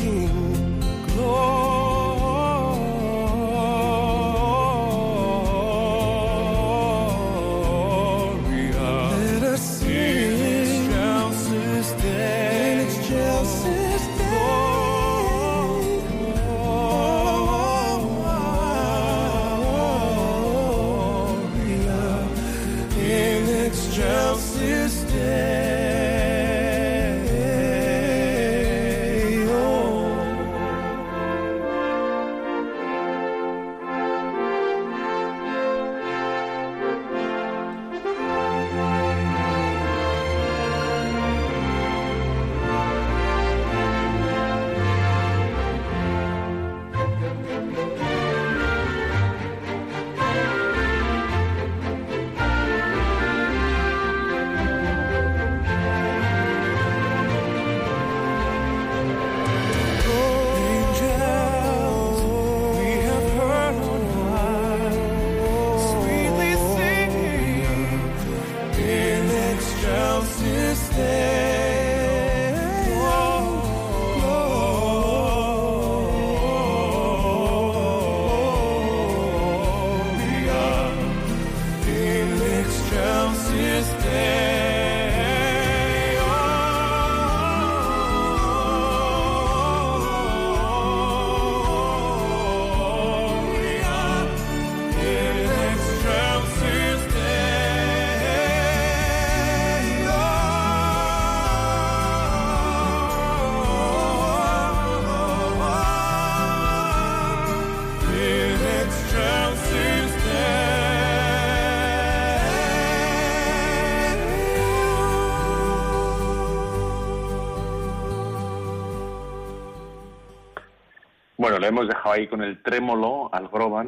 [121.66, 123.88] Le hemos dejado ahí con el trémolo al Groban,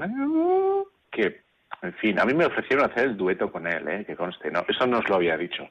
[1.12, 1.42] que,
[1.84, 4.04] en fin, a mí me ofrecieron hacer el dueto con él, ¿eh?
[4.04, 5.70] que conste, no, eso no os lo había dicho.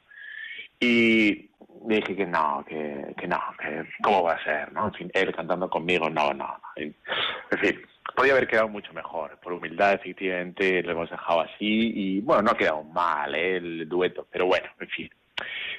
[0.79, 1.49] Y
[1.83, 4.87] dije que no, que, que no, que cómo va a ser, ¿no?
[4.87, 6.61] En fin, él cantando conmigo, no, no, no.
[6.77, 7.81] En fin,
[8.15, 9.37] podía haber quedado mucho mejor.
[9.41, 13.57] Por humildad, efectivamente, lo hemos dejado así y, bueno, no ha quedado mal ¿eh?
[13.57, 15.09] el dueto, pero bueno, en fin.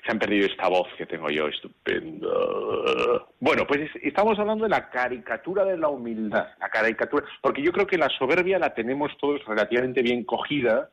[0.05, 2.29] Se han perdido esta voz que tengo yo, estupenda.
[3.41, 7.87] Bueno, pues estamos hablando de la caricatura de la humildad, la caricatura, porque yo creo
[7.87, 10.91] que la soberbia la tenemos todos relativamente bien cogida,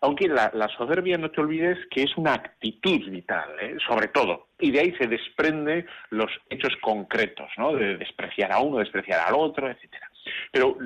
[0.00, 3.76] aunque la, soberbia, no te olvides, que es una actitud vital, ¿eh?
[3.86, 4.48] sobre todo.
[4.58, 7.74] Y de ahí se desprende los hechos concretos, ¿no?
[7.74, 10.08] De despreciar a uno, despreciar al otro, etcétera.
[10.52, 10.76] Pero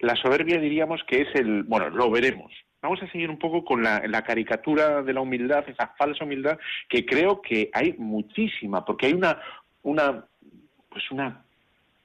[0.00, 2.52] la soberbia diríamos que es el, bueno, lo veremos.
[2.82, 7.06] Vamos a seguir un poco con la, caricatura de la humildad, esa falsa humildad, que
[7.06, 9.38] creo que hay muchísima, porque hay una,
[9.82, 10.24] una,
[10.88, 11.44] pues una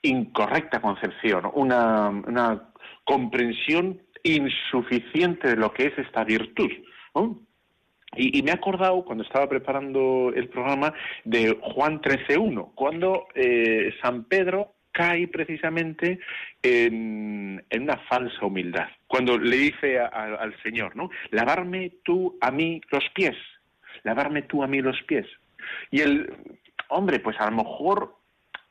[0.03, 2.69] incorrecta concepción, una, una
[3.03, 6.69] comprensión insuficiente de lo que es esta virtud.
[8.15, 14.25] Y, me he acordado, cuando estaba preparando el programa, de Juan 13.1, cuando eh, San
[14.25, 16.19] Pedro cae precisamente
[16.61, 18.87] en, una falsa humildad.
[19.07, 21.09] Cuando le dice al Señor, ¿no?
[21.31, 23.35] Lavarme tú a mí los pies,
[24.03, 25.25] lavarme tú a mí los pies.
[25.91, 26.33] Y el
[26.89, 28.17] hombre, pues a lo mejor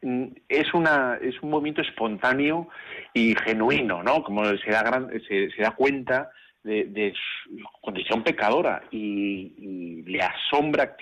[0.03, 2.69] Mm, es una es un movimiento espontáneo
[3.15, 4.23] y genuino, ¿no?
[4.23, 6.31] Como se da se, da cuenta
[6.63, 7.13] de,
[7.45, 10.97] su condición pecadora y, le asombra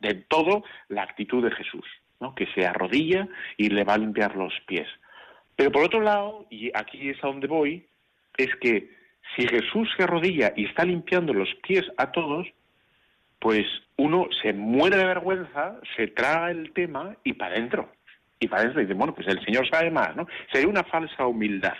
[0.00, 1.84] de todo la actitud de Jesús,
[2.34, 4.88] Que se arrodilla y le va a limpiar los pies.
[5.56, 7.86] Pero por otro lado, y aquí es a donde voy,
[8.36, 8.90] es que
[9.36, 12.46] si Jesús se arrodilla y está limpiando los pies a todos,
[13.38, 17.90] pues uno se muere de vergüenza, se traga el tema y para adentro
[18.42, 20.26] y para eso dice, bueno, pues el Señor sabe más, ¿no?
[20.52, 21.76] Sería una falsa humildad.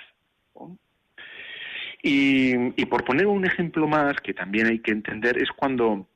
[2.05, 6.07] Y, por poner un ejemplo más que también hay que entender, es cuando,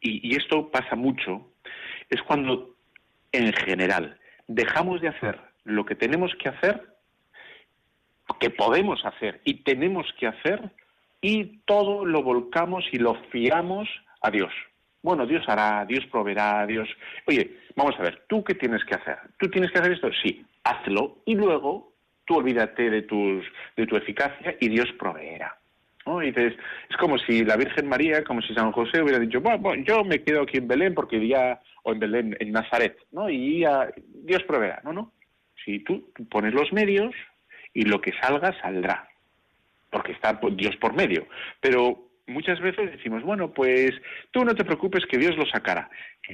[0.00, 1.52] y, esto pasa mucho,
[2.08, 2.71] es cuando
[3.32, 6.92] en general dejamos de hacer lo que tenemos que hacer,
[8.40, 10.70] que podemos hacer y tenemos que hacer,
[11.20, 13.88] y todo lo volcamos y lo fiamos
[14.20, 14.52] a Dios.
[15.02, 16.88] Bueno, Dios hará, Dios proveerá, Dios...
[17.26, 19.18] Oye, vamos a ver, ¿tú qué tienes que hacer?
[19.38, 20.10] ¿Tú tienes que hacer esto?
[20.22, 21.92] Sí, hazlo y luego
[22.24, 23.44] tú olvídate de, tus,
[23.76, 25.56] de tu eficacia y Dios proveerá.
[26.06, 26.22] ¿No?
[26.22, 26.54] Y dices,
[26.88, 30.22] es como si la Virgen María, como si San José hubiera dicho, bueno, yo me
[30.22, 33.28] quedo aquí en Belén porque ya, o en Belén, en Nazaret, ¿no?
[33.30, 33.64] Y
[34.24, 34.80] Dios proveerá.
[34.84, 35.12] No, no.
[35.64, 37.14] Si tú, tú pones los medios
[37.72, 39.08] y lo que salga, saldrá.
[39.90, 41.26] Porque está Dios por medio.
[41.60, 43.90] Pero muchas veces decimos, bueno, pues
[44.30, 45.90] tú no te preocupes que Dios lo sacará.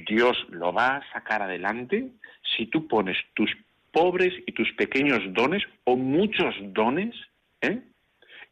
[0.07, 2.07] Dios lo va a sacar adelante
[2.55, 3.51] si tú pones tus
[3.91, 7.15] pobres y tus pequeños dones o muchos dones
[7.61, 7.81] ¿eh?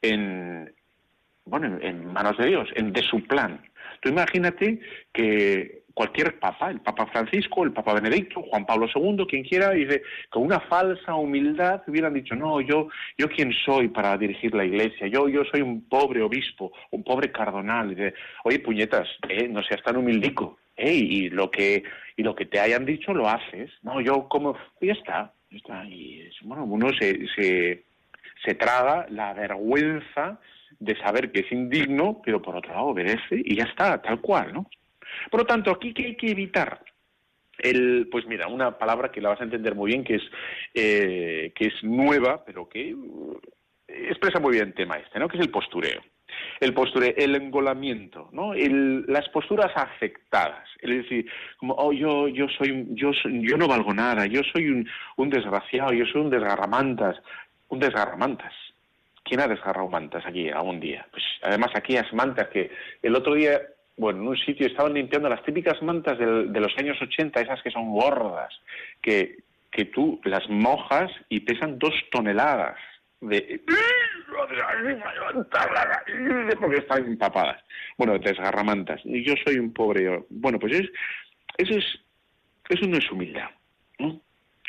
[0.02, 0.74] en,
[1.48, 3.62] bueno, en manos de Dios, en de su plan.
[4.02, 4.80] Tú imagínate
[5.14, 10.04] que cualquier papa, el Papa Francisco, el Papa Benedicto, Juan Pablo II, quien quiera, dice,
[10.30, 12.88] con una falsa humildad hubieran dicho, no, yo,
[13.18, 17.32] yo quién soy para dirigir la iglesia, yo, yo soy un pobre obispo, un pobre
[17.32, 17.90] cardonal.
[17.90, 21.82] Dice, Oye, puñetas, eh, no seas tan humildico, eh, y lo que,
[22.16, 23.72] y lo que te hayan dicho lo haces.
[23.82, 25.84] No, yo como, ya está, ya está.
[25.86, 27.86] Y bueno, uno se, se,
[28.46, 30.40] se traga la vergüenza
[30.80, 34.54] de saber que es indigno, pero por otro lado obedece y ya está, tal cual,
[34.54, 34.70] ¿no?
[35.32, 36.82] Por lo tanto, aquí ¿qué hay que evitar?
[37.58, 40.24] El, pues mira, una palabra que la vas a entender muy bien, que es,
[40.76, 45.28] eh, que es nueva, pero que eh, expresa muy bien el tema este, ¿no?
[45.28, 46.02] Que es el postureo.
[46.60, 48.54] El postureo, el engolamiento, ¿no?
[48.54, 50.68] las posturas afectadas.
[50.82, 54.88] Es decir, como, oh, yo, yo soy, yo yo no valgo nada, yo soy un,
[55.16, 57.18] un desgraciado, yo soy un desgarramantas,
[57.70, 58.54] un desgarramantas.
[59.28, 61.06] ¿Quién ha desgarrado mantas aquí algún día?
[61.12, 62.72] Pues además aquellas mantas que
[63.02, 63.60] el otro día
[63.98, 67.72] bueno, en un sitio estaban limpiando las típicas mantas de los años 80, esas que
[67.72, 68.54] son gordas,
[69.02, 69.38] que,
[69.72, 72.78] que tú las mojas y pesan dos toneladas
[73.22, 73.62] de
[76.60, 77.64] porque están empapadas.
[77.98, 79.02] Bueno, desgarramantas.
[79.04, 80.26] Y yo soy un pobre.
[80.30, 80.90] Bueno, pues es,
[81.58, 81.86] eso es,
[82.70, 83.50] eso no es humildad.
[84.00, 84.22] ¿no?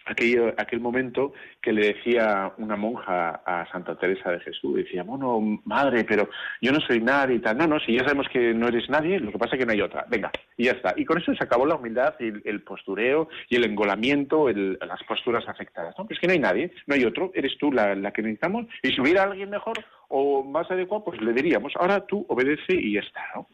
[0.09, 5.61] Aquel, aquel momento que le decía una monja a Santa Teresa de Jesús, decía, bueno,
[5.65, 6.29] madre, pero
[6.61, 7.57] yo no soy nadie y tal.
[7.59, 9.73] No, no, si ya sabemos que no eres nadie, lo que pasa es que no
[9.73, 10.07] hay otra.
[10.09, 10.95] Venga, y ya está.
[10.97, 15.49] Y con eso se acabó la humildad y el, postureo y el engolamiento, las posturas
[15.49, 15.95] afectadas.
[15.99, 16.07] ¿no?
[16.09, 18.67] Es que no hay nadie, no hay otro, eres tú la, que necesitamos.
[18.83, 19.79] Y si hubiera alguien mejor
[20.09, 23.23] o más adecuado, pues le diríamos, ahora tú obedece y ya está.
[23.35, 23.49] ¿no?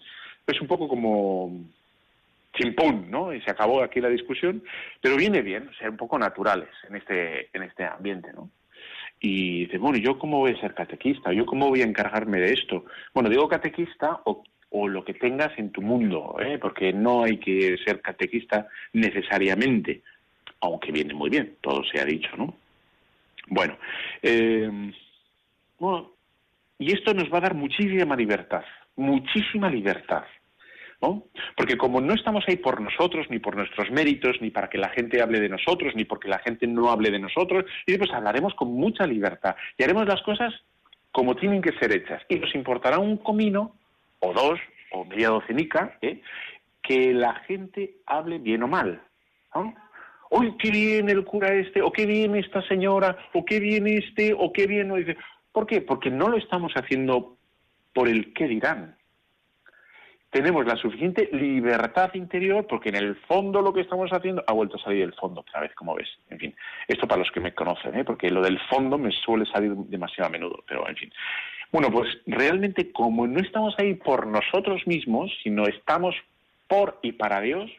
[0.46, 1.64] Es un poco como
[2.55, 3.32] chimpún, ¿no?
[3.32, 4.62] Y se acabó aquí la discusión,
[5.00, 8.50] pero viene bien ser un poco naturales en este, en este ambiente, ¿no?
[9.20, 11.32] Y dice, bueno, ¿yo cómo voy a ser catequista?
[11.32, 12.84] ¿Yo cómo voy a encargarme de esto?
[13.14, 16.59] Bueno, digo catequista o, o lo que tengas en tu mundo, ¿eh?
[16.59, 20.02] porque no hay que ser catequista necesariamente,
[20.61, 22.55] aunque viene muy bien, todo se ha dicho, ¿no?
[23.48, 23.78] Bueno,
[24.22, 24.92] eh,
[25.78, 26.11] bueno,
[26.78, 28.64] y esto nos va a dar muchísima libertad,
[28.96, 30.24] muchísima libertad.
[31.57, 34.88] Porque como no estamos ahí por nosotros, ni por nuestros méritos, ni para que la
[34.90, 38.55] gente hable de nosotros, ni porque la gente no hable de nosotros, y pues hablaremos
[38.55, 40.52] con mucha libertad y haremos las cosas
[41.12, 42.22] como tienen que ser hechas.
[42.28, 43.76] Y nos importará un comino,
[44.20, 44.59] o dos,
[44.90, 46.20] o media docenica, ¿eh?
[46.82, 49.00] que la gente hable bien o mal.
[49.55, 49.74] ¿no?
[50.30, 51.82] ¡Uy, qué bien el cura este!
[51.82, 53.16] ¡O qué bien esta señora!
[53.32, 54.34] ¡O qué bien este!
[54.36, 54.90] ¡O qué bien!
[55.52, 55.80] ¿Por qué?
[55.80, 57.36] Porque no lo estamos haciendo
[57.92, 58.96] por el qué dirán.
[60.35, 64.78] Tenemos la suficiente libertad interior porque en el fondo lo que estamos haciendo ha vuelto
[64.78, 66.09] a salir del fondo otra vez, como ves.
[66.28, 66.57] En fin,
[66.89, 68.05] esto para los que me conocen, ¿eh?
[68.05, 71.12] porque lo del fondo me suele salir demasiado a menudo, pero en fin.
[71.70, 76.16] Bueno, pues realmente como no estamos ahí por nosotros mismos, sino estamos
[76.66, 77.70] por y para Dios,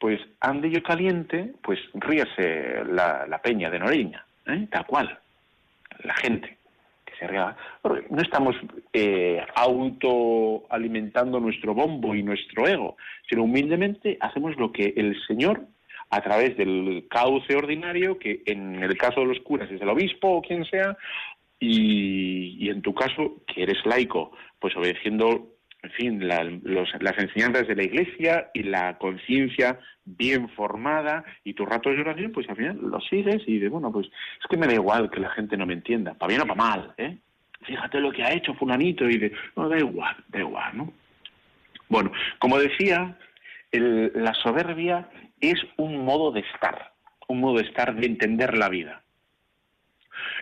[0.00, 4.68] pues ande yo caliente, pues ríase la, la peña de Noriña, ¿eh?
[4.70, 5.18] tal cual,
[6.02, 6.56] la gente
[8.10, 8.56] No estamos
[8.92, 12.96] eh, autoalimentando nuestro bombo y nuestro ego,
[13.28, 15.66] sino humildemente hacemos lo que el Señor,
[16.10, 20.28] a través del cauce ordinario, que en el caso de los curas es el obispo
[20.28, 20.96] o quien sea,
[21.60, 25.53] y en tu caso, que eres laico, pues obedeciendo
[25.84, 31.52] en fin, la, los, las enseñanzas de la Iglesia y la conciencia bien formada y
[31.52, 34.56] tus ratos de oración, pues al final lo sigues y de bueno, pues es que
[34.56, 37.18] me da igual que la gente no me entienda, para bien o para mal, ¿eh?
[37.66, 40.92] Fíjate lo que ha hecho fulanito y de, no, da igual, da igual, ¿no?
[41.88, 43.18] Bueno, como decía,
[43.70, 45.08] el, la soberbia
[45.40, 46.92] es un modo de estar,
[47.28, 49.02] un modo de estar, de entender la vida.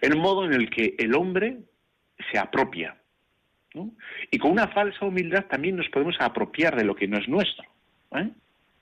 [0.00, 1.58] El modo en el que el hombre
[2.30, 2.96] se apropia
[4.30, 7.64] Y con una falsa humildad también nos podemos apropiar de lo que no es nuestro.
[8.16, 8.28] ¿eh?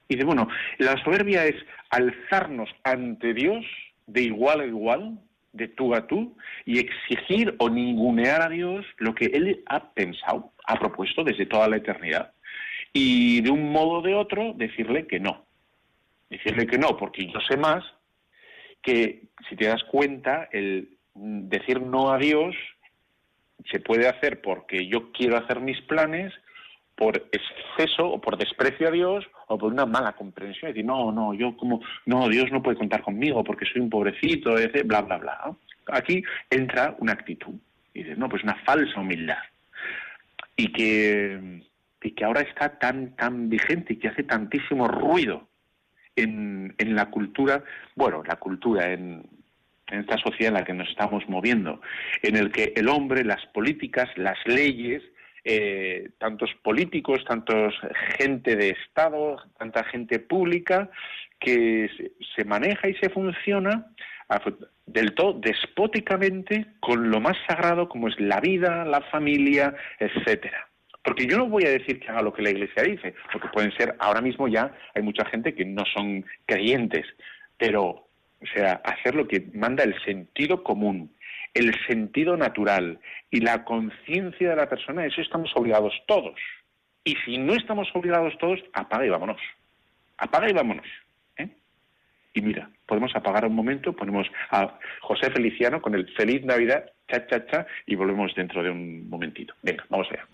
[0.09, 1.57] Y dice, bueno, la soberbia es
[1.91, 3.65] alzarnos ante Dios
[4.07, 5.19] de igual a igual,
[5.53, 10.53] de tú a tú, y exigir o ningunear a Dios lo que Él ha pensado,
[10.67, 12.33] ha propuesto desde toda la eternidad.
[12.93, 15.45] Y de un modo o de otro decirle que no.
[16.29, 17.85] Decirle que no, porque yo sé más
[18.83, 22.55] que, si te das cuenta, el decir no a Dios
[23.71, 26.33] se puede hacer porque yo quiero hacer mis planes
[27.01, 30.69] por exceso o por desprecio a Dios o por una mala comprensión.
[30.69, 33.89] Es decir, no, no, yo como, no, Dios no puede contar conmigo porque soy un
[33.89, 35.57] pobrecito, etc., bla, bla, bla.
[35.87, 37.55] Aquí entra una actitud.
[37.95, 39.39] Y dices, no, pues una falsa humildad.
[40.57, 41.63] Y que,
[42.03, 45.49] y que ahora está tan, tan vigente y que hace tantísimo ruido
[46.17, 47.65] en, en la cultura,
[47.97, 49.23] bueno, la cultura, en,
[49.91, 51.81] en esta sociedad en la que nos estamos moviendo,
[52.23, 55.03] en el que el hombre, las políticas, las leyes,
[55.45, 57.75] eh, tantos políticos, tantos
[58.19, 60.91] gente de Estado, tanta gente pública,
[61.39, 61.89] que
[62.37, 63.87] se maneja y se funciona
[64.87, 70.69] del todo despóticamente con lo más sagrado como es la vida, la familia, etcétera.
[71.03, 73.73] Porque yo no voy a decir que haga lo que la Iglesia dice, porque pueden
[73.73, 77.07] ser, ahora mismo ya hay mucha gente que no son creyentes,
[77.57, 78.10] pero
[78.43, 81.15] o sea, hacer lo que manda el sentido común,
[81.55, 82.99] el sentido natural
[83.31, 86.39] y la conciencia de la persona, eso estamos obligados todos.
[87.05, 89.41] Y si no estamos obligados todos, apaga y vámonos.
[90.19, 90.87] Apaga y vámonos.
[91.37, 91.49] ¿eh?
[92.35, 97.27] Y mira, podemos apagar un momento, ponemos a José Feliciano con el Feliz Navidad, cha,
[97.27, 99.55] cha, cha, y volvemos dentro de un momentito.
[99.63, 100.27] Venga, vamos allá.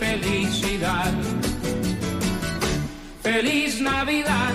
[0.00, 1.12] Felicidad.
[3.22, 4.54] Feliz Navidad,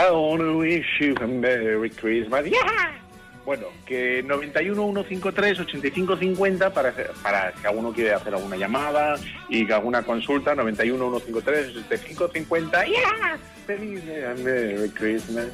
[0.00, 2.46] I wanna wish you a Merry Christmas.
[2.46, 2.98] Yeah.
[3.44, 9.16] Bueno, que 91 153 85 50 para, para si alguno quiere hacer alguna llamada
[9.50, 12.86] y alguna consulta, 91 153 85 50.
[12.86, 13.38] Yeah.
[13.66, 14.02] Feliz
[14.42, 15.48] Merry Christmas.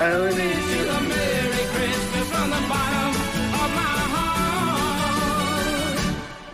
[0.00, 0.36] A Merry
[1.74, 2.22] Christmas.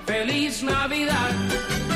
[0.06, 1.87] Feliz Navidad.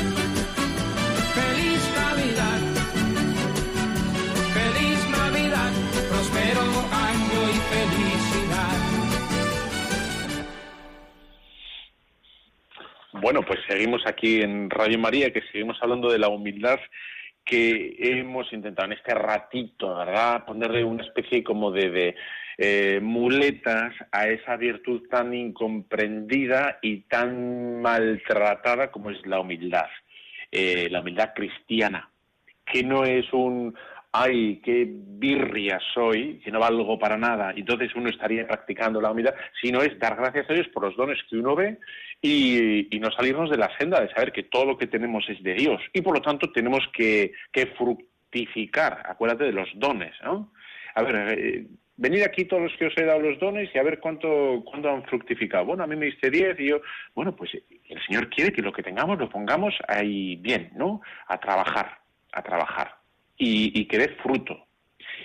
[13.23, 16.77] Bueno, pues seguimos aquí en Radio María, que seguimos hablando de la humildad
[17.45, 20.43] que hemos intentado en este ratito, ¿verdad?
[20.43, 22.15] Ponerle una especie como de,
[22.57, 29.87] eh, muletas a esa virtud tan incomprendida y tan maltratada como es la humildad,
[30.51, 32.09] eh, la humildad cristiana,
[32.65, 33.73] que no es un
[34.15, 39.33] ay, qué birria soy, que no valgo para nada, entonces uno estaría practicando la humildad,
[39.59, 41.79] sino es dar gracias a Dios por los dones que uno ve
[42.21, 45.55] y, no salirnos de la senda de saber que todo lo que tenemos es de
[45.55, 50.53] Dios y por lo tanto tenemos que, que fructificar, acuérdate de los dones, ¿no?
[50.95, 53.83] A ver, eh, venid aquí todos los que os he dado los dones y a
[53.83, 55.65] ver cuánto, cuánto han fructificado.
[55.65, 56.81] Bueno, a mí me diste 10 y yo,
[57.15, 61.01] bueno, pues el Señor quiere que lo que tengamos lo pongamos ahí bien, ¿no?
[61.27, 61.97] A trabajar,
[62.31, 63.02] a trabajar
[63.43, 64.65] y, que dé fruto.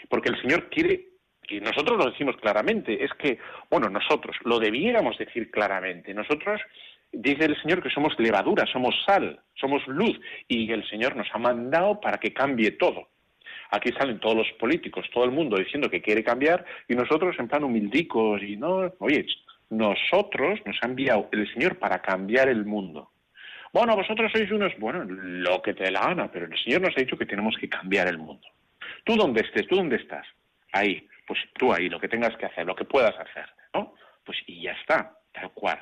[0.09, 1.09] Porque el Señor quiere,
[1.49, 3.39] y nosotros lo decimos claramente, es que,
[3.71, 6.15] bueno, nosotros lo debiéramos decir claramente.
[6.15, 6.61] Nosotros,
[7.13, 11.39] dice el Señor que somos levadura, somos sal, somos luz, y el Señor nos ha
[11.39, 13.09] mandado para que cambie todo.
[13.71, 17.49] Aquí salen todos los políticos, todo el mundo diciendo que quiere cambiar, y nosotros en
[17.49, 19.27] plan humildicos, y no, oye,
[19.71, 23.11] nosotros nos ha enviado el Señor para cambiar el mundo.
[23.73, 26.97] Bueno, vosotros sois unos, bueno, lo que te dé la gana, pero el Señor nos
[26.97, 28.47] ha dicho que tenemos que cambiar el mundo.
[29.05, 30.27] Tú donde estés, tú dónde estás,
[30.73, 33.95] ahí, pues tú ahí, lo que tengas que hacer, lo que puedas hacer, ¿no?
[34.25, 35.79] Pues y ya está, tal cual.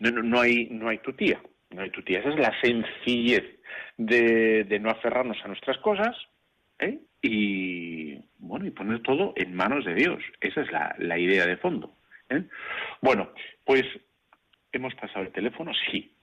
[0.00, 1.40] No, no, no hay, no hay tu tía,
[1.70, 2.20] no hay tu tía.
[2.20, 3.44] Esa es la sencillez
[3.96, 6.16] de, de no aferrarnos a nuestras cosas,
[6.78, 6.98] ¿eh?
[7.20, 10.22] Y bueno, y poner todo en manos de Dios.
[10.40, 11.96] Esa es la, la idea de fondo.
[12.30, 12.44] ¿eh?
[13.02, 13.32] Bueno,
[13.64, 13.82] pues
[14.70, 16.14] hemos pasado el teléfono, sí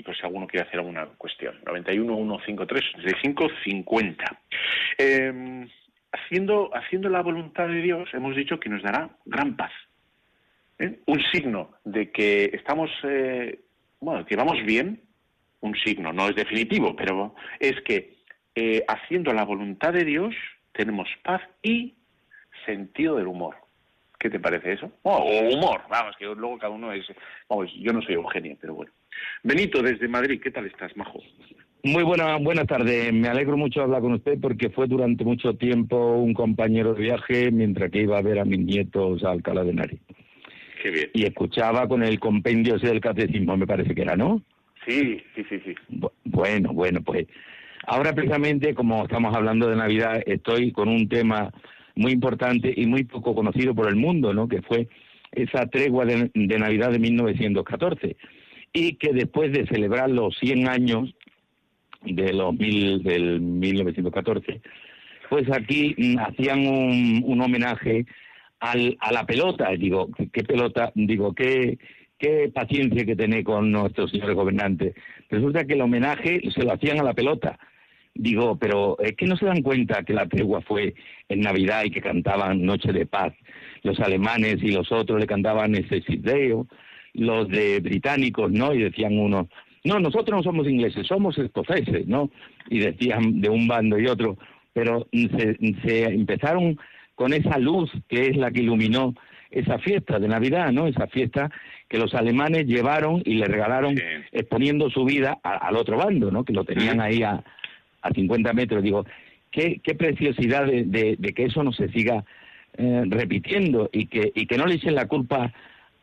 [0.00, 1.58] y si alguno quiere hacer alguna cuestión.
[1.64, 4.40] 91 153 65 50.
[4.98, 5.66] Eh,
[6.12, 9.72] haciendo, haciendo la voluntad de Dios, hemos dicho que nos dará gran paz.
[10.78, 10.98] ¿Eh?
[11.06, 13.60] Un signo de que estamos, eh,
[14.00, 15.00] bueno, que vamos bien,
[15.60, 18.14] un signo, no es definitivo, pero es que
[18.54, 20.34] eh, haciendo la voluntad de Dios
[20.72, 21.94] tenemos paz y
[22.64, 23.56] sentido del humor.
[24.18, 24.90] ¿Qué te parece eso?
[25.02, 27.06] Oh, o humor, vamos, que luego cada uno es...
[27.48, 28.92] Vamos, yo no soy Eugenio, pero bueno.
[29.42, 31.20] Benito, desde Madrid, ¿qué tal estás, Majo?
[31.82, 33.10] Muy buena, buena tarde.
[33.12, 37.02] Me alegro mucho de hablar con usted porque fue durante mucho tiempo un compañero de
[37.02, 40.00] viaje mientras que iba a ver a mis nietos a Alcalá de Henares.
[40.82, 41.10] Qué bien.
[41.14, 44.42] Y escuchaba con el compendio ese del catecismo, me parece que era, ¿no?
[44.86, 45.74] Sí, sí, sí, sí.
[45.90, 47.26] Bu- Bueno, bueno, pues
[47.86, 51.50] ahora precisamente como estamos hablando de Navidad, estoy con un tema
[51.94, 54.48] muy importante y muy poco conocido por el mundo, ¿no?
[54.48, 54.88] Que fue
[55.32, 58.16] esa tregua de, de Navidad de 1914
[58.72, 61.14] y que después de celebrar los 100 años
[62.02, 64.60] de los mil, del 1914,
[65.28, 68.06] pues aquí hacían un, un homenaje
[68.60, 69.70] al, a la pelota.
[69.70, 70.92] Digo, ¿qué, pelota?
[70.94, 71.78] Digo, ¿qué,
[72.20, 74.94] qué paciencia que tenéis con nuestros señores gobernantes.
[75.30, 77.58] Resulta que el homenaje se lo hacían a la pelota.
[78.14, 80.94] Digo, pero es que no se dan cuenta que la tregua fue
[81.28, 83.32] en Navidad y que cantaban Noche de Paz.
[83.82, 86.66] Los alemanes y los otros le cantaban Deo,
[87.14, 88.72] los de británicos, ¿no?
[88.74, 89.46] Y decían unos,
[89.84, 92.30] no, nosotros no somos ingleses, somos escoceses, ¿no?
[92.68, 94.36] Y decían de un bando y otro,
[94.72, 96.78] pero se, se empezaron
[97.14, 99.14] con esa luz que es la que iluminó
[99.50, 100.86] esa fiesta de Navidad, ¿no?
[100.86, 101.50] Esa fiesta
[101.88, 104.02] que los alemanes llevaron y le regalaron Sí.
[104.32, 106.44] exponiendo su vida a- al otro bando, ¿no?
[106.44, 107.42] Que lo tenían ahí a,
[108.02, 108.82] a 50 metros.
[108.82, 109.04] Digo,
[109.50, 112.24] qué, qué preciosidad de, de- de que eso no se siga
[112.78, 115.52] eh, repitiendo y que, y que no le echen la culpa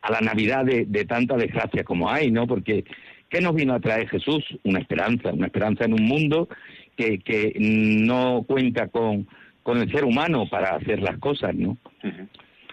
[0.02, 2.46] a la Navidad de, de tanta desgracia como hay, ¿no?
[2.46, 2.84] Porque
[3.28, 4.44] ¿qué nos vino a traer Jesús?
[4.64, 6.48] Una esperanza, una esperanza en un mundo
[6.96, 9.26] que, que no cuenta con,
[9.62, 11.76] con el ser humano para hacer las cosas, ¿no?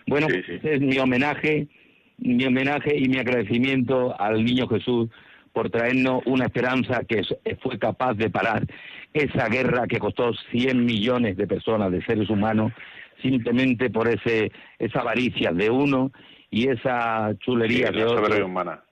[0.07, 0.53] Bueno, Sí, sí.
[0.53, 1.67] ese es mi homenaje,
[2.17, 5.09] mi homenaje y mi agradecimiento al niño Jesús
[5.51, 7.23] por traernos una esperanza que
[7.61, 8.65] fue capaz de parar
[9.13, 12.73] esa guerra que costó 100 millones de personas, de seres humanos,
[13.21, 16.11] simplemente por ese esa avaricia de uno
[16.49, 18.17] y esa Sí, chulería de la otro.
[18.17, 18.83] soberanía humana.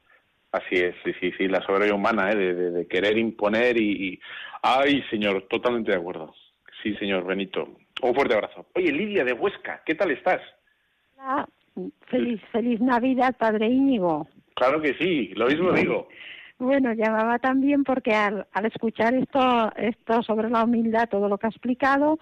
[0.51, 2.35] Así es, sí, sí, sí, la soberanía humana, ¿eh?
[2.35, 4.19] de, de- de querer imponer y, y-
[4.61, 6.33] Ay, señor, totalmente de acuerdo.
[6.81, 7.67] Sí, señor Benito.
[8.01, 8.65] Un fuerte abrazo.
[8.75, 10.41] Oye, Lidia de Huesca, ¿qué tal estás?
[11.17, 11.47] Hola,
[12.07, 14.27] feliz, feliz Navidad, Padre Íñigo.
[14.55, 16.07] Claro que sí, lo mismo digo.
[16.59, 21.47] Bueno, llamaba también porque al, al escuchar esto, esto sobre la humildad, todo lo que
[21.47, 22.19] ha explicado,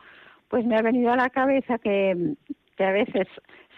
[0.48, 2.34] pues me ha venido a la cabeza que,
[2.78, 3.28] que a veces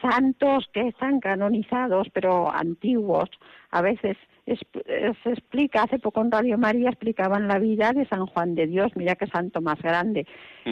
[0.04, 3.30] santos que están canonizados, pero antiguos,
[3.72, 8.06] a veces es- eh, se explica, hace poco en Radio María explicaban la vida de
[8.08, 10.28] San Juan de Dios, mira qué santo más grande,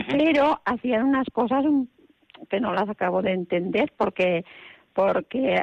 [0.09, 1.63] pero hacían unas cosas
[2.49, 4.43] que no las acabo de entender porque
[4.93, 5.55] porque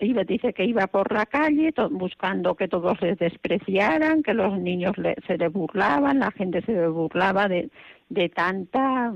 [0.00, 4.58] iba, dice que iba por la calle to- buscando que todos les despreciaran, que los
[4.58, 7.70] niños le- se le burlaban, la gente se le burlaba de,
[8.10, 9.14] de tanta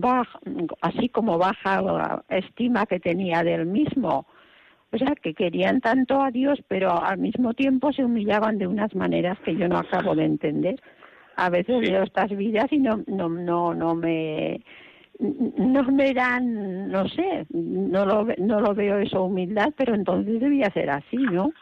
[0.00, 0.38] baja,
[0.80, 4.26] así como baja estima que tenía del mismo.
[4.92, 8.94] O sea, que querían tanto a Dios, pero al mismo tiempo se humillaban de unas
[8.94, 10.80] maneras que yo no acabo de entender.
[11.36, 14.62] A veces veo estas vidas y no, no, no, no me,
[15.18, 20.70] no me dan, no sé, no lo, no lo veo eso humildad, pero entonces debía
[20.70, 21.52] ser así, ¿no?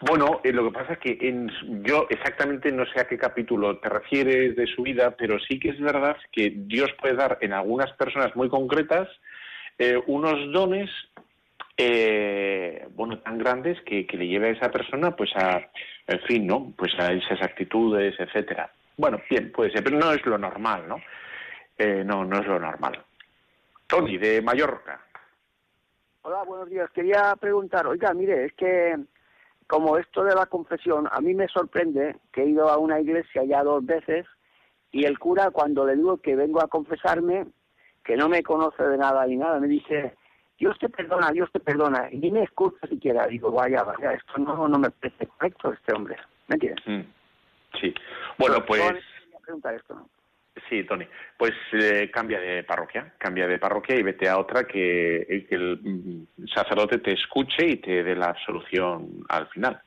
[0.00, 1.50] Bueno, eh, lo que pasa es que en,
[1.84, 5.70] yo exactamente no sé a qué capítulo te refieres de su vida, pero sí que
[5.70, 9.08] es verdad que Dios puede dar en algunas personas muy concretas
[9.78, 10.90] eh, unos dones,
[11.76, 15.68] eh, bueno, tan grandes que, le lleve a esa persona, pues a,
[16.06, 16.72] en fin, ¿no?
[16.76, 18.72] Pues a esas actitudes, etcétera.
[18.96, 20.96] Bueno, bien, puede ser, pero no es lo normal, ¿no?
[21.76, 23.02] Eh, no, no es lo normal.
[23.86, 25.00] Tony, de Mallorca.
[26.22, 26.90] Hola, buenos días.
[26.90, 28.96] Quería preguntar, oiga, mire, es que
[29.70, 33.44] como esto de la confesión, a mí me sorprende que he ido a una iglesia
[33.44, 34.26] ya dos veces
[34.90, 37.46] y el cura cuando le digo que vengo a confesarme,
[38.02, 40.16] que no me conoce de nada ni nada, me dice,
[40.58, 43.28] Dios te perdona, Dios te perdona, y ni me escucha siquiera.
[43.28, 46.16] Digo, vaya, vaya, esto no, no me parece correcto este hombre.
[46.48, 46.84] ¿Me entiendes?
[46.86, 47.02] Mm,
[47.80, 47.94] Sí.
[48.38, 48.82] Bueno, pues...
[48.82, 50.08] Esto, ¿no?
[50.68, 51.06] Sí, Tony.
[51.36, 55.80] Pues eh, cambia de parroquia, cambia de parroquia y vete a otra que, que el
[55.82, 59.80] mm, sacerdote te escuche y te dé la absolución al final.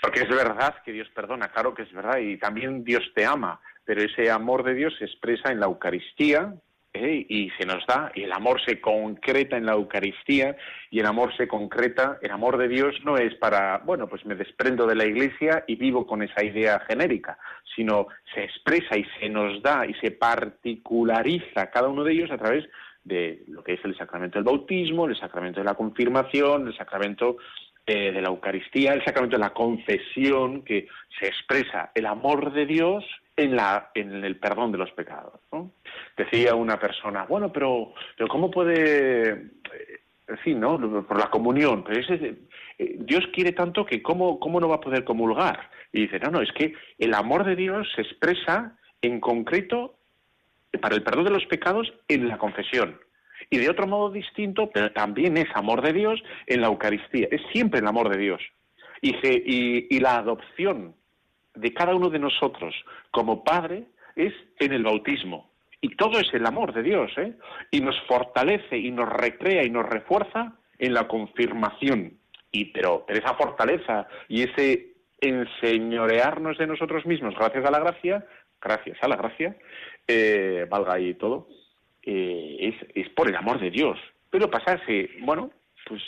[0.00, 3.60] Porque es verdad que Dios perdona, claro que es verdad, y también Dios te ama,
[3.84, 6.54] pero ese amor de Dios se expresa en la Eucaristía
[6.92, 7.26] ¿eh?
[7.28, 10.56] y se nos da, y el amor se concreta en la Eucaristía,
[10.90, 14.34] y el amor se concreta, el amor de Dios no es para, bueno, pues me
[14.34, 17.38] desprendo de la Iglesia y vivo con esa idea genérica,
[17.74, 22.38] sino se expresa y se nos da y se particulariza cada uno de ellos a
[22.38, 22.68] través
[23.04, 27.38] de lo que es el sacramento del bautismo, el sacramento de la confirmación, el sacramento
[27.92, 30.86] eh, de la Eucaristía, el sacramento de la confesión, que
[31.18, 33.04] se expresa el amor de Dios
[33.36, 35.40] en, la, en el perdón de los pecados.
[35.50, 35.72] ¿no?
[36.16, 40.78] Decía una persona, bueno, pero, pero ¿cómo puede, eh, en fin, ¿no?
[41.04, 41.82] por la comunión?
[41.82, 41.98] Pero
[42.78, 45.68] eh, Dios quiere tanto que ¿cómo, ¿cómo no va a poder comulgar?
[45.92, 49.96] Y dice, no, no, es que el amor de Dios se expresa en concreto
[50.80, 53.00] para el perdón de los pecados en la confesión.
[53.48, 57.28] Y de otro modo distinto, pero también es amor de Dios en la Eucaristía.
[57.30, 58.42] Es siempre el amor de Dios.
[59.00, 60.94] Y, y, la adopción
[61.54, 62.74] de cada uno de nosotros
[63.10, 63.84] como padre
[64.14, 65.50] es en el bautismo.
[65.80, 67.32] Y todo es el amor de Dios, ¿eh?
[67.70, 72.18] Y nos fortalece y nos recrea y nos refuerza en la confirmación.
[72.52, 78.26] Y pero, pero esa fortaleza y ese enseñorearnos de nosotros mismos gracias a la gracia,
[78.60, 79.56] gracias a la gracia,
[80.06, 81.48] eh, valga ahí todo,
[82.02, 83.98] eh, es, es por el amor de Dios.
[84.30, 85.50] Pero pasarse, bueno,
[85.86, 86.02] pues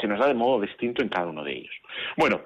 [0.00, 1.74] se nos da de modo distinto en cada uno de ellos.
[2.16, 2.40] Bueno,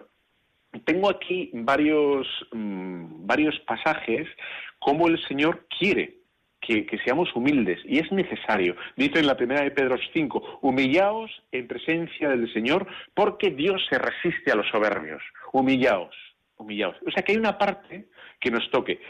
[0.84, 4.26] tengo aquí varios, mmm, varios pasajes
[4.78, 6.16] como el Señor quiere
[6.60, 8.76] que, que, seamos humildes y es necesario.
[8.96, 13.98] Dice en la primera de Pedro 5, humillaos en presencia del Señor porque Dios se
[13.98, 15.22] resiste a los soberbios.
[15.52, 16.14] Humillaos,
[16.56, 16.96] humillaos.
[17.06, 18.06] O sea que hay una parte
[18.40, 19.00] que nos toque,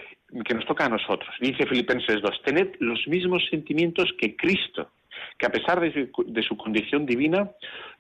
[0.45, 1.35] que nos toca a nosotros.
[1.41, 4.91] Dice Filipenses 2, tened los mismos sentimientos que Cristo,
[5.39, 7.51] que a pesar de su, condición divina,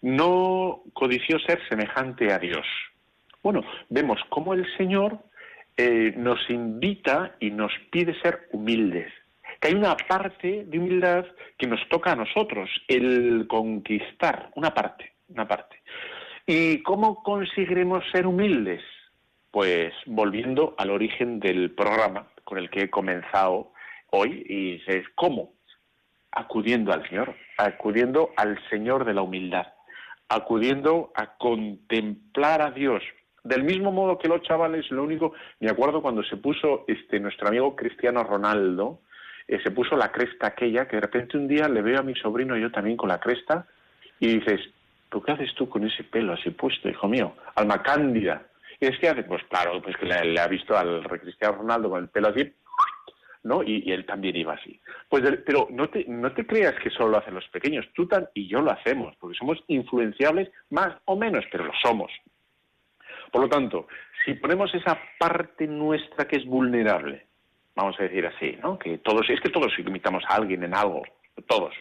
[0.00, 2.66] no codició ser semejante a Dios.
[3.42, 5.18] Bueno, vemos cómo el Señor
[5.76, 9.12] eh, nos invita y nos pide ser humildes.
[9.60, 11.24] Que hay una parte de humildad
[11.58, 15.82] que nos toca a nosotros, el conquistar, una parte, una parte.
[16.46, 18.82] ¿Y cómo conseguiremos ser humildes?
[19.52, 23.72] Pues volviendo al origen del programa con el que he comenzado
[24.10, 25.52] hoy, y es cómo,
[26.32, 29.66] acudiendo al Señor, acudiendo al Señor de la humildad,
[30.28, 33.02] acudiendo a contemplar a Dios,
[33.44, 37.48] del mismo modo que los chavales, lo único, me acuerdo cuando se puso este nuestro
[37.48, 39.00] amigo Cristiano Ronaldo,
[39.48, 42.14] eh, se puso la cresta aquella, que de repente un día le veo a mi
[42.14, 43.66] sobrino yo también con la cresta,
[44.18, 44.60] y dices,
[45.10, 47.34] ¿pero qué haces tú con ese pelo así puesto, hijo mío?
[47.54, 48.46] Alma cándida.
[48.82, 52.08] Es que hace, pues claro, pues que le, ha visto al Cristiano Ronaldo con el
[52.08, 52.52] pelo así,
[53.44, 53.62] ¿no?
[53.62, 54.80] Y, y él también iba así.
[55.08, 58.28] Pues, pero no te, no te creas que solo lo hacen los pequeños, tú tan,
[58.34, 62.10] y yo lo hacemos, porque somos influenciables más o menos, pero lo somos.
[63.30, 63.86] Por lo tanto,
[64.24, 67.26] si ponemos esa parte nuestra que es vulnerable,
[67.76, 68.80] vamos a decir así, ¿no?
[68.80, 71.04] Que todos, es que todos imitamos a alguien en algo,
[71.46, 71.72] todos.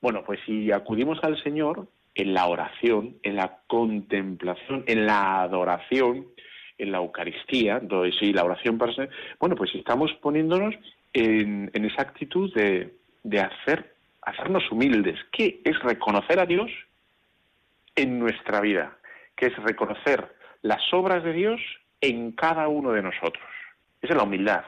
[0.00, 6.26] Bueno, pues si acudimos al Señor en la oración, en la contemplación, en la adoración,
[6.78, 10.74] en la Eucaristía, entonces sí, la oración para ser, bueno, pues estamos poniéndonos
[11.12, 16.70] en, en esa actitud de, de hacer, hacernos humildes, que es reconocer a Dios
[17.94, 18.96] en nuestra vida,
[19.36, 21.60] que es reconocer las obras de Dios
[22.00, 23.44] en cada uno de nosotros.
[24.00, 24.64] Esa es la humildad.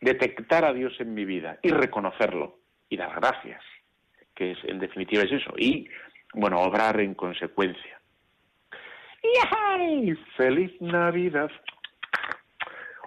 [0.00, 2.58] Detectar a Dios en mi vida y reconocerlo
[2.88, 3.62] y dar gracias,
[4.34, 5.52] que es en definitiva es eso.
[5.58, 5.88] Y,
[6.34, 8.00] bueno, obrar en consecuencia.
[9.22, 10.14] ¡Yay!
[10.36, 11.50] ¡Feliz Navidad!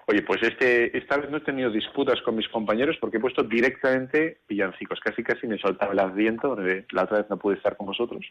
[0.06, 3.44] Oye, pues este, esta vez no he tenido disputas con mis compañeros porque he puesto
[3.44, 5.00] directamente villancicos.
[5.00, 6.58] Casi casi me soltaba el adviento,
[6.92, 8.26] la otra vez no pude estar con vosotros.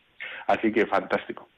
[0.46, 1.48] Así que fantástico.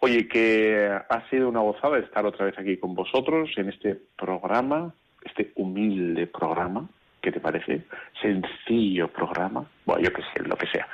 [0.00, 4.92] Oye, que ha sido una gozada estar otra vez aquí con vosotros en este programa,
[5.24, 6.88] este humilde programa,
[7.20, 7.82] ¿qué te parece?
[8.20, 10.88] Sencillo programa, bueno, yo qué sé, lo que sea.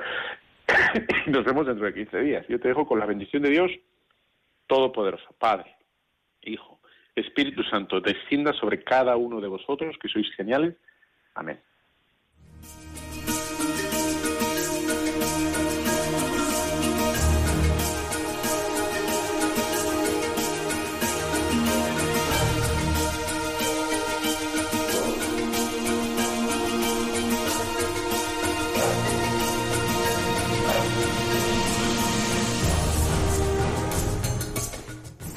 [1.27, 2.47] Nos vemos dentro de 15 días.
[2.49, 3.71] Yo te dejo con la bendición de Dios
[4.67, 5.75] Todopoderoso, Padre,
[6.43, 6.81] Hijo,
[7.15, 10.77] Espíritu Santo, descienda sobre cada uno de vosotros, que sois geniales.
[11.35, 11.61] Amén.